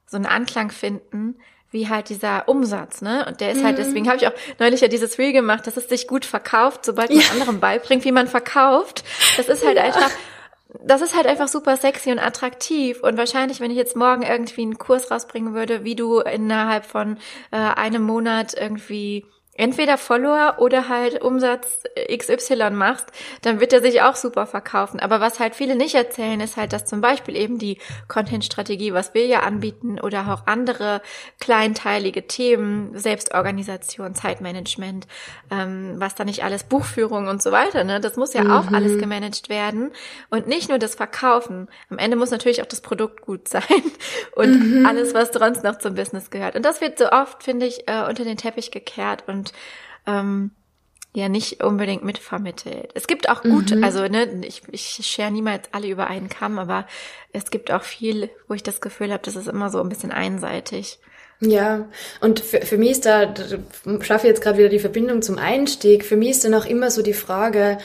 [0.06, 1.36] so einen Anklang finden,
[1.72, 3.26] wie halt dieser Umsatz, ne?
[3.28, 3.84] Und der ist halt, mhm.
[3.84, 7.10] deswegen habe ich auch neulich ja dieses Reel gemacht, dass es sich gut verkauft, sobald
[7.10, 7.32] man ja.
[7.32, 9.04] anderen beibringt, wie man verkauft.
[9.36, 9.84] Das ist halt ja.
[9.84, 10.12] einfach,
[10.84, 13.02] das ist halt einfach super sexy und attraktiv.
[13.02, 17.18] Und wahrscheinlich, wenn ich jetzt morgen irgendwie einen Kurs rausbringen würde, wie du innerhalb von
[17.50, 19.26] äh, einem Monat irgendwie
[19.58, 21.84] entweder Follower oder halt Umsatz
[22.14, 23.08] XY machst,
[23.42, 25.00] dann wird er sich auch super verkaufen.
[25.00, 27.78] Aber was halt viele nicht erzählen, ist halt, dass zum Beispiel eben die
[28.10, 31.02] Content-Strategie, was wir ja anbieten, oder auch andere
[31.40, 35.08] kleinteilige Themen, Selbstorganisation, Zeitmanagement,
[35.50, 38.02] ähm, was da nicht alles, Buchführung und so weiter, ne?
[38.02, 38.52] Das muss ja mhm.
[38.52, 39.92] auch alles gemanagt werden.
[40.30, 41.70] Und nicht nur das Verkaufen.
[41.90, 43.64] Am Ende muss natürlich auch das Produkt gut sein
[44.36, 44.86] und mhm.
[44.86, 46.56] alles, was sonst noch zum Business gehört.
[46.56, 49.54] Und das wird so oft, finde ich, äh, unter den Teppich gekehrt und und
[50.08, 50.52] ähm,
[51.14, 52.92] ja nicht unbedingt mitvermittelt.
[52.94, 53.84] Es gibt auch gut, mhm.
[53.84, 56.86] also ne, ich, ich share niemals alle über einen Kamm, aber
[57.32, 60.12] es gibt auch viel, wo ich das Gefühl habe, das ist immer so ein bisschen
[60.12, 61.00] einseitig.
[61.40, 61.88] Ja,
[62.22, 63.44] und für, für mich ist da, da
[64.02, 66.92] schaffe ich jetzt gerade wieder die Verbindung zum Einstieg, für mich ist dann auch immer
[66.92, 67.78] so die Frage,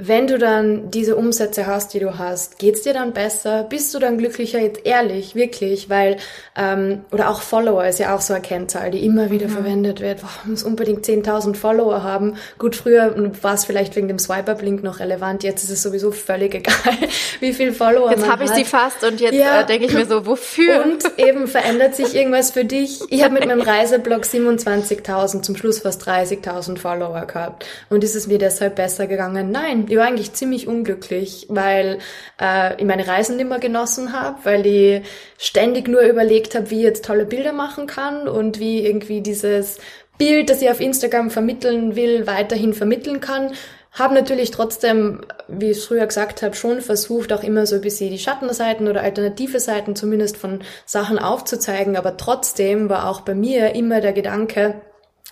[0.00, 3.64] wenn du dann diese Umsätze hast, die du hast, geht's dir dann besser?
[3.64, 4.60] Bist du dann glücklicher?
[4.60, 6.18] Jetzt ehrlich, wirklich, weil
[6.56, 9.52] ähm, oder auch Follower ist ja auch so eine Kennzahl, die immer wieder mhm.
[9.52, 10.20] verwendet wird.
[10.20, 12.36] Boah, muss unbedingt 10.000 Follower haben.
[12.58, 15.42] Gut, früher war es vielleicht wegen dem Swiper-Blink noch relevant.
[15.42, 16.96] Jetzt ist es sowieso völlig egal,
[17.40, 18.40] wie viel Follower jetzt man hat.
[18.40, 19.62] Jetzt habe ich sie fast und jetzt ja.
[19.62, 20.84] äh, denke ich mir so, wofür?
[20.84, 23.00] Und eben verändert sich irgendwas für dich.
[23.08, 27.66] Ich habe mit meinem Reiseblog 27.000, zum Schluss fast 30.000 Follower gehabt.
[27.90, 29.50] Und ist es mir deshalb besser gegangen?
[29.50, 31.98] Nein, ich war eigentlich ziemlich unglücklich, weil
[32.40, 35.02] äh, ich meine Reisen nicht mehr genossen habe, weil ich
[35.38, 39.78] ständig nur überlegt habe, wie ich jetzt tolle Bilder machen kann und wie irgendwie dieses
[40.18, 43.52] Bild, das ich auf Instagram vermitteln will, weiterhin vermitteln kann
[43.92, 47.80] habe natürlich trotzdem, wie ich es früher gesagt habe, schon versucht, auch immer so ein
[47.80, 51.96] bisschen die Schattenseiten oder alternative Seiten zumindest von Sachen aufzuzeigen.
[51.96, 54.80] Aber trotzdem war auch bei mir immer der Gedanke,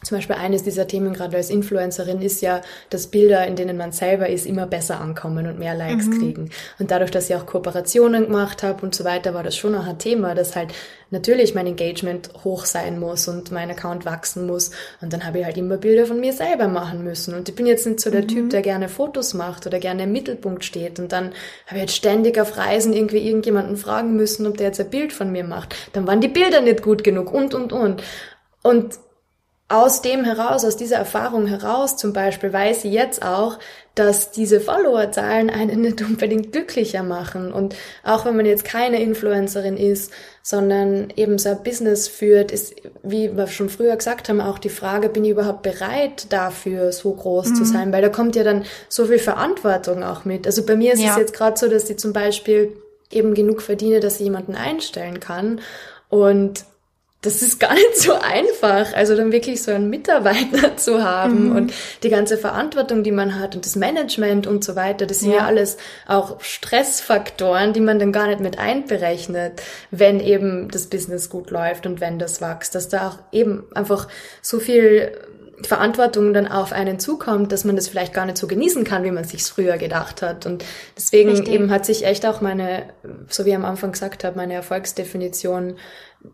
[0.03, 3.92] zum Beispiel eines dieser Themen gerade als Influencerin ist ja, dass Bilder, in denen man
[3.92, 6.18] selber ist, immer besser ankommen und mehr Likes mhm.
[6.18, 6.51] kriegen.
[6.78, 9.86] Und dadurch, dass ich auch Kooperationen gemacht habe und so weiter, war das schon auch
[9.86, 10.74] ein Thema, dass halt
[11.11, 14.70] natürlich mein Engagement hoch sein muss und mein Account wachsen muss.
[15.01, 17.34] Und dann habe ich halt immer Bilder von mir selber machen müssen.
[17.34, 18.28] Und ich bin jetzt nicht so der mhm.
[18.28, 21.01] Typ, der gerne Fotos macht oder gerne im Mittelpunkt steht.
[21.01, 21.32] Und dann
[21.66, 25.14] habe ich jetzt ständig auf Reisen irgendwie irgendjemanden fragen müssen, ob der jetzt ein Bild
[25.14, 25.74] von mir macht.
[25.94, 28.03] Dann waren die Bilder nicht gut genug und, und, und.
[28.62, 28.99] Und
[29.68, 33.58] aus dem heraus, aus dieser Erfahrung heraus zum Beispiel, weiß sie jetzt auch,
[33.96, 37.52] dass diese Followerzahlen einen nicht unbedingt glücklicher machen.
[37.52, 40.12] Und auch wenn man jetzt keine Influencerin ist,
[40.42, 44.68] sondern eben so ein Business führt, ist, wie wir schon früher gesagt haben, auch die
[44.68, 47.54] Frage, bin ich überhaupt bereit dafür, so groß mhm.
[47.56, 47.92] zu sein?
[47.92, 50.46] Weil da kommt ja dann so viel Verantwortung auch mit.
[50.46, 51.10] Also bei mir ist ja.
[51.10, 52.76] es jetzt gerade so, dass ich zum Beispiel
[53.10, 55.60] eben genug verdiene, dass ich jemanden einstellen kann.
[56.08, 56.64] Und
[57.26, 58.94] das ist gar nicht so einfach.
[58.94, 61.56] Also dann wirklich so einen Mitarbeiter zu haben mhm.
[61.56, 61.72] und
[62.02, 65.38] die ganze Verantwortung, die man hat und das Management und so weiter, das sind ja.
[65.38, 69.60] ja alles auch Stressfaktoren, die man dann gar nicht mit einberechnet,
[69.90, 74.06] wenn eben das Business gut läuft und wenn das wächst, dass da auch eben einfach
[74.40, 75.12] so viel
[75.62, 79.10] Verantwortung dann auf einen zukommt, dass man das vielleicht gar nicht so genießen kann, wie
[79.10, 80.44] man sich früher gedacht hat.
[80.44, 80.64] Und
[80.96, 81.48] deswegen Richtig.
[81.48, 82.84] eben hat sich echt auch meine,
[83.28, 85.76] so wie ich am Anfang gesagt habe, meine Erfolgsdefinition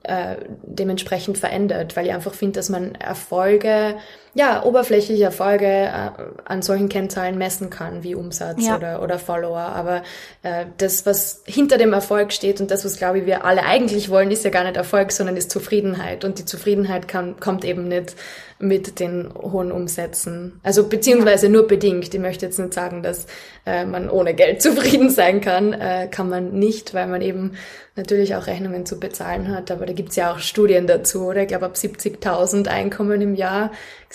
[0.03, 3.97] äh, dementsprechend verändert, weil ich einfach finde, dass man Erfolge,
[4.35, 6.11] ja, oberflächliche Erfolge äh,
[6.45, 8.77] an solchen Kennzahlen messen kann, wie Umsatz ja.
[8.77, 9.59] oder, oder Follower.
[9.59, 10.03] Aber
[10.43, 14.09] äh, das, was hinter dem Erfolg steht und das, was, glaube ich, wir alle eigentlich
[14.09, 16.25] wollen, ist ja gar nicht Erfolg, sondern ist Zufriedenheit.
[16.25, 18.17] Und die Zufriedenheit kann, kommt eben nicht
[18.63, 20.61] mit den hohen Umsätzen.
[20.63, 22.15] Also beziehungsweise nur bedingt.
[22.15, 23.27] Ich möchte jetzt nicht sagen, dass
[23.67, 25.73] äh, man ohne Geld zufrieden sein kann.
[25.73, 27.57] Äh, kann man nicht, weil man eben
[27.97, 29.73] natürlich auch Rechnungen zu bezahlen hat.
[29.73, 31.43] Aber da gibt's ja auch Studien dazu, oder?
[31.43, 33.73] Ich glaube, ab 70.000 Einkommen im Jahr,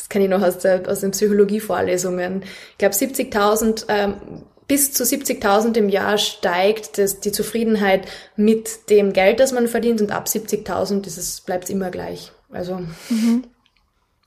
[0.08, 4.14] das kenne ich noch aus, der, aus den Psychologievorlesungen, ich glaube 70.000 ähm,
[4.68, 10.02] bis zu 70.000 im Jahr steigt das, die Zufriedenheit mit dem Geld, das man verdient
[10.02, 12.32] und ab 70.000 ist es, bleibt immer gleich.
[12.52, 12.80] Also
[13.10, 13.46] mhm.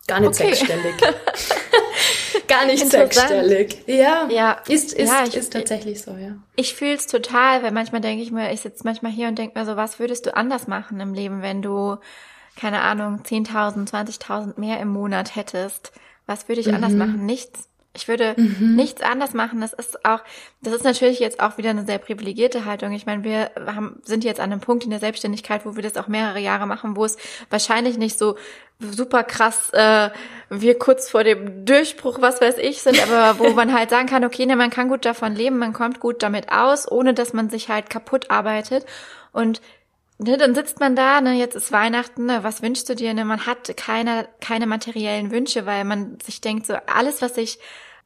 [0.07, 0.55] Gar nicht okay.
[0.55, 0.95] sechsstellig.
[2.49, 3.83] Gar nicht sechsstellig.
[3.87, 4.61] Ja, ja.
[4.67, 6.37] Ist, ist, ja, ich, ist tatsächlich so, ja.
[6.57, 9.59] Ich fühle es total, weil manchmal denke ich mir, ich sitze manchmal hier und denke
[9.59, 11.97] mir so, was würdest du anders machen im Leben, wenn du,
[12.57, 15.93] keine Ahnung, 10.000, 20.000 mehr im Monat hättest?
[16.27, 16.75] Was würde ich mhm.
[16.75, 17.27] anders machen?
[17.27, 17.71] Nichts.
[17.93, 18.77] Ich würde mhm.
[18.77, 19.61] nichts anders machen.
[19.61, 20.21] Das ist auch,
[20.63, 22.93] das ist natürlich jetzt auch wieder eine sehr privilegierte Haltung.
[22.93, 25.97] Ich meine, wir haben, sind jetzt an einem Punkt in der Selbstständigkeit, wo wir das
[25.97, 27.17] auch mehrere Jahre machen, wo es
[27.51, 28.37] wahrscheinlich nicht so
[28.79, 30.11] super krass äh,
[30.49, 34.25] wir kurz vor dem Durchbruch, was weiß ich, sind, aber wo man halt sagen kann,
[34.25, 37.51] okay, ne, man kann gut davon leben, man kommt gut damit aus, ohne dass man
[37.51, 38.87] sich halt kaputt arbeitet.
[39.33, 39.61] Und
[40.21, 43.15] ne, dann sitzt man da, ne, jetzt ist Weihnachten, ne, was wünschst du dir?
[43.15, 47.59] Ne, man hat keine, keine materiellen Wünsche, weil man sich denkt, so alles, was ich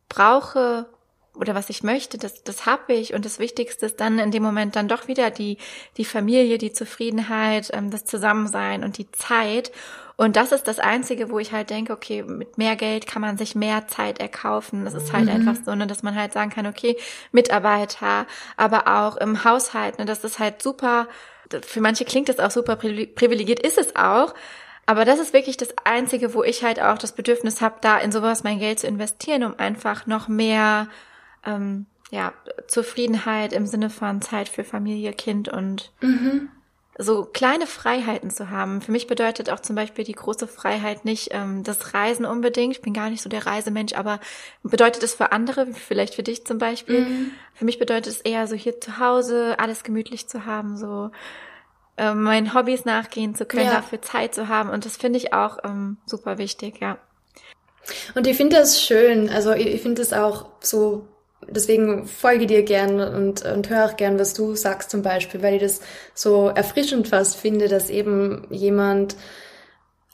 [0.09, 0.87] brauche
[1.35, 3.13] oder was ich möchte, das, das habe ich.
[3.13, 5.59] Und das Wichtigste ist dann in dem Moment dann doch wieder die,
[5.97, 9.73] die Familie, die Zufriedenheit, ähm, das Zusammensein und die Zeit.
[10.17, 13.37] Und das ist das Einzige, wo ich halt denke, okay, mit mehr Geld kann man
[13.37, 14.85] sich mehr Zeit erkaufen.
[14.85, 15.31] Das ist halt mhm.
[15.31, 16.97] einfach so, ne, dass man halt sagen kann, okay,
[17.33, 21.09] Mitarbeiter, aber auch im Haushalt, ne, das ist halt super
[21.63, 24.35] für manche klingt das auch super privilegiert, ist es auch.
[24.87, 28.13] Aber das ist wirklich das Einzige, wo ich halt auch das Bedürfnis habe, da in
[28.13, 30.89] sowas mein Geld zu investieren, um einfach noch mehr
[31.47, 32.35] ähm, ja,
[32.67, 36.51] Zufriedenheit im Sinne von Zeit für Familie, Kind und mhm
[36.99, 38.81] so kleine Freiheiten zu haben.
[38.81, 42.77] Für mich bedeutet auch zum Beispiel die große Freiheit nicht ähm, das Reisen unbedingt.
[42.77, 44.21] Ich bin gar nicht so der Reisemensch, aber
[44.63, 47.01] bedeutet es für andere, vielleicht für dich zum Beispiel.
[47.01, 47.31] Mhm.
[47.55, 51.11] Für mich bedeutet es eher so hier zu Hause alles gemütlich zu haben, so
[51.97, 53.75] äh, meinen Hobbys nachgehen zu können, ja.
[53.75, 54.71] dafür Zeit zu haben.
[54.71, 56.99] Und das finde ich auch ähm, super wichtig, ja.
[58.15, 59.29] Und ich finde das schön.
[59.29, 61.09] Also ich finde es auch so
[61.49, 65.55] deswegen folge dir gern und, und höre auch gern, was du sagst zum Beispiel, weil
[65.55, 65.81] ich das
[66.15, 69.17] so erfrischend fast finde, dass eben jemand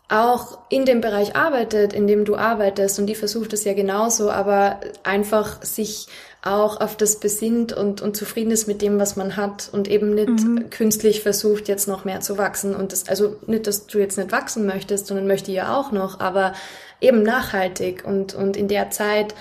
[0.09, 4.31] auch in dem Bereich arbeitet, in dem du arbeitest und die versucht es ja genauso,
[4.31, 6.09] aber einfach sich
[6.43, 10.15] auch auf das besinnt und, und zufrieden ist mit dem, was man hat und eben
[10.15, 10.71] nicht mhm.
[10.71, 12.75] künstlich versucht, jetzt noch mehr zu wachsen.
[12.75, 16.19] Und das, also nicht, dass du jetzt nicht wachsen möchtest, sondern möchte ja auch noch,
[16.19, 16.55] aber
[17.01, 19.35] eben nachhaltig und, und in der Zeit,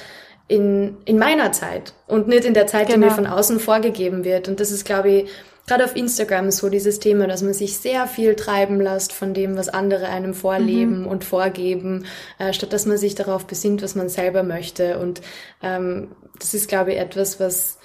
[0.50, 2.96] in, in meiner Zeit und nicht in der Zeit, genau.
[2.96, 3.16] die mir genau.
[3.16, 4.50] von außen vorgegeben wird.
[4.50, 5.30] Und das ist, glaube ich,
[5.68, 9.56] gerade auf Instagram so dieses Thema, dass man sich sehr viel treiben lässt von dem,
[9.56, 11.08] was andere einem vorleben mhm.
[11.08, 12.06] und vorgeben,
[12.40, 14.98] äh, statt dass man sich darauf besinnt, was man selber möchte.
[14.98, 15.22] Und
[15.62, 17.78] ähm, das ist, glaube ich, etwas, was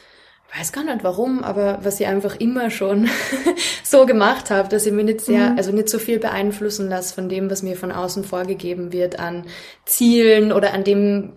[0.55, 3.09] ich weiß gar nicht warum, aber was ich einfach immer schon
[3.83, 5.59] so gemacht habe, dass ich mich nicht sehr, mhm.
[5.59, 9.47] also nicht so viel beeinflussen lasse von dem, was mir von außen vorgegeben wird an
[9.85, 11.33] Zielen oder an dem,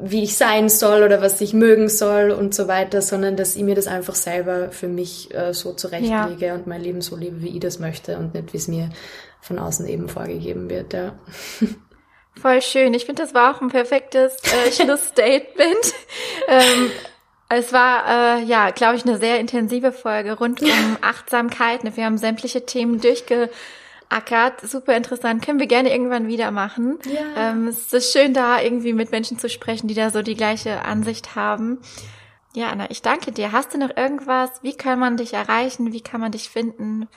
[0.00, 3.62] wie ich sein soll oder was ich mögen soll und so weiter, sondern dass ich
[3.62, 6.54] mir das einfach selber für mich äh, so zurechtlege ja.
[6.54, 8.90] und mein Leben so lebe, wie ich das möchte und nicht, wie es mir
[9.40, 11.18] von außen eben vorgegeben wird, ja.
[12.40, 12.94] Voll schön.
[12.94, 15.94] Ich finde, das war auch ein perfektes äh, Schlussstatement.
[16.48, 16.90] ähm,
[17.48, 20.68] es war, äh, ja, glaube ich, eine sehr intensive Folge rund um
[21.00, 21.80] Achtsamkeit.
[21.96, 23.50] Wir haben sämtliche Themen durchge
[24.14, 24.60] ackert.
[24.60, 25.44] Super interessant.
[25.44, 26.98] Können wir gerne irgendwann wieder machen.
[27.04, 27.50] Ja.
[27.50, 30.82] Ähm, es ist schön, da irgendwie mit Menschen zu sprechen, die da so die gleiche
[30.84, 31.78] Ansicht haben.
[32.54, 33.52] Ja, Anna, ich danke dir.
[33.52, 34.50] Hast du noch irgendwas?
[34.62, 35.92] Wie kann man dich erreichen?
[35.92, 37.08] Wie kann man dich finden?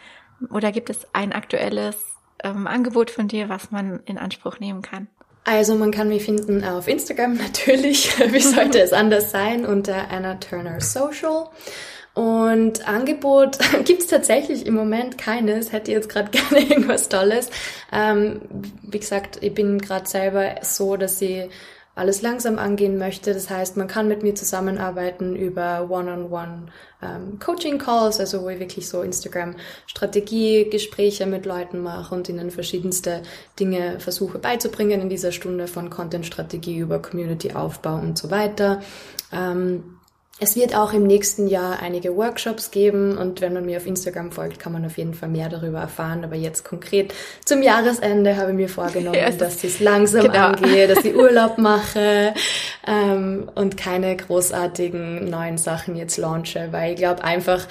[0.49, 1.97] Oder gibt es ein aktuelles
[2.43, 5.07] ähm, Angebot von dir, was man in Anspruch nehmen kann?
[5.43, 10.35] Also man kann mich finden auf Instagram natürlich, wie sollte es anders sein, unter Anna
[10.35, 11.49] Turner Social.
[12.17, 15.71] Und Angebot gibt's tatsächlich im Moment keines.
[15.71, 17.51] Hätte jetzt gerade gerne irgendwas Tolles.
[17.91, 18.41] Ähm,
[18.81, 21.47] wie gesagt, ich bin gerade selber so, dass ich
[21.93, 23.35] alles langsam angehen möchte.
[23.35, 26.71] Das heißt, man kann mit mir zusammenarbeiten über One-on-One
[27.03, 33.21] ähm, also wo ich wirklich so Instagram-Strategie-Gespräche mit Leuten mache und ihnen verschiedenste
[33.59, 38.81] Dinge versuche beizubringen in dieser Stunde von Content-Strategie über Community-Aufbau und so weiter.
[39.31, 39.96] Ähm,
[40.39, 44.31] es wird auch im nächsten Jahr einige Workshops geben und wenn man mir auf Instagram
[44.31, 46.23] folgt, kann man auf jeden Fall mehr darüber erfahren.
[46.23, 47.13] Aber jetzt konkret
[47.43, 49.37] zum Jahresende habe ich mir vorgenommen, yes.
[49.37, 50.47] dass ich es langsam genau.
[50.47, 52.35] angehe, dass ich Urlaub mache
[52.85, 57.67] ähm, und keine großartigen neuen Sachen jetzt launche, weil ich glaube einfach,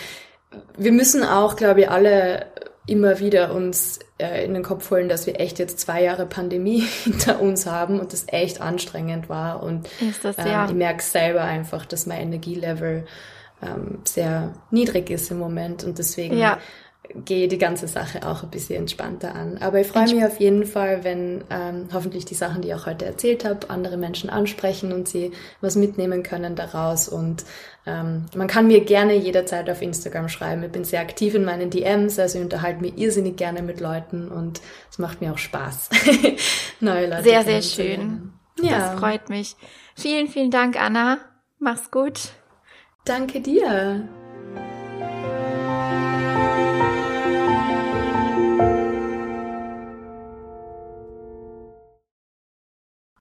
[0.77, 2.47] wir müssen auch, glaube ich, alle
[2.87, 6.81] immer wieder uns äh, in den Kopf holen, dass wir echt jetzt zwei Jahre Pandemie
[7.05, 9.63] hinter uns haben und das echt anstrengend war.
[9.63, 9.89] Und
[10.23, 10.67] das, ähm, ja.
[10.67, 13.07] ich merke selber einfach, dass mein Energielevel
[13.63, 16.59] ähm, sehr niedrig ist im Moment und deswegen ja
[17.25, 19.59] gehe die ganze Sache auch ein bisschen entspannter an.
[19.59, 22.87] Aber ich freue mich auf jeden Fall, wenn ähm, hoffentlich die Sachen, die ich auch
[22.87, 27.09] heute erzählt habe, andere Menschen ansprechen und sie was mitnehmen können daraus.
[27.09, 27.45] Und
[27.87, 30.63] ähm, man kann mir gerne jederzeit auf Instagram schreiben.
[30.65, 34.29] Ich bin sehr aktiv in meinen DMs, also ich unterhalte mich irrsinnig gerne mit Leuten
[34.29, 35.91] und es macht mir auch Spaß,
[36.81, 38.33] neue Leute Sehr, sehr schön.
[38.61, 38.79] Ja.
[38.79, 39.57] Das freut mich.
[39.95, 41.19] Vielen, vielen Dank, Anna.
[41.59, 42.31] Mach's gut.
[43.05, 44.09] Danke dir.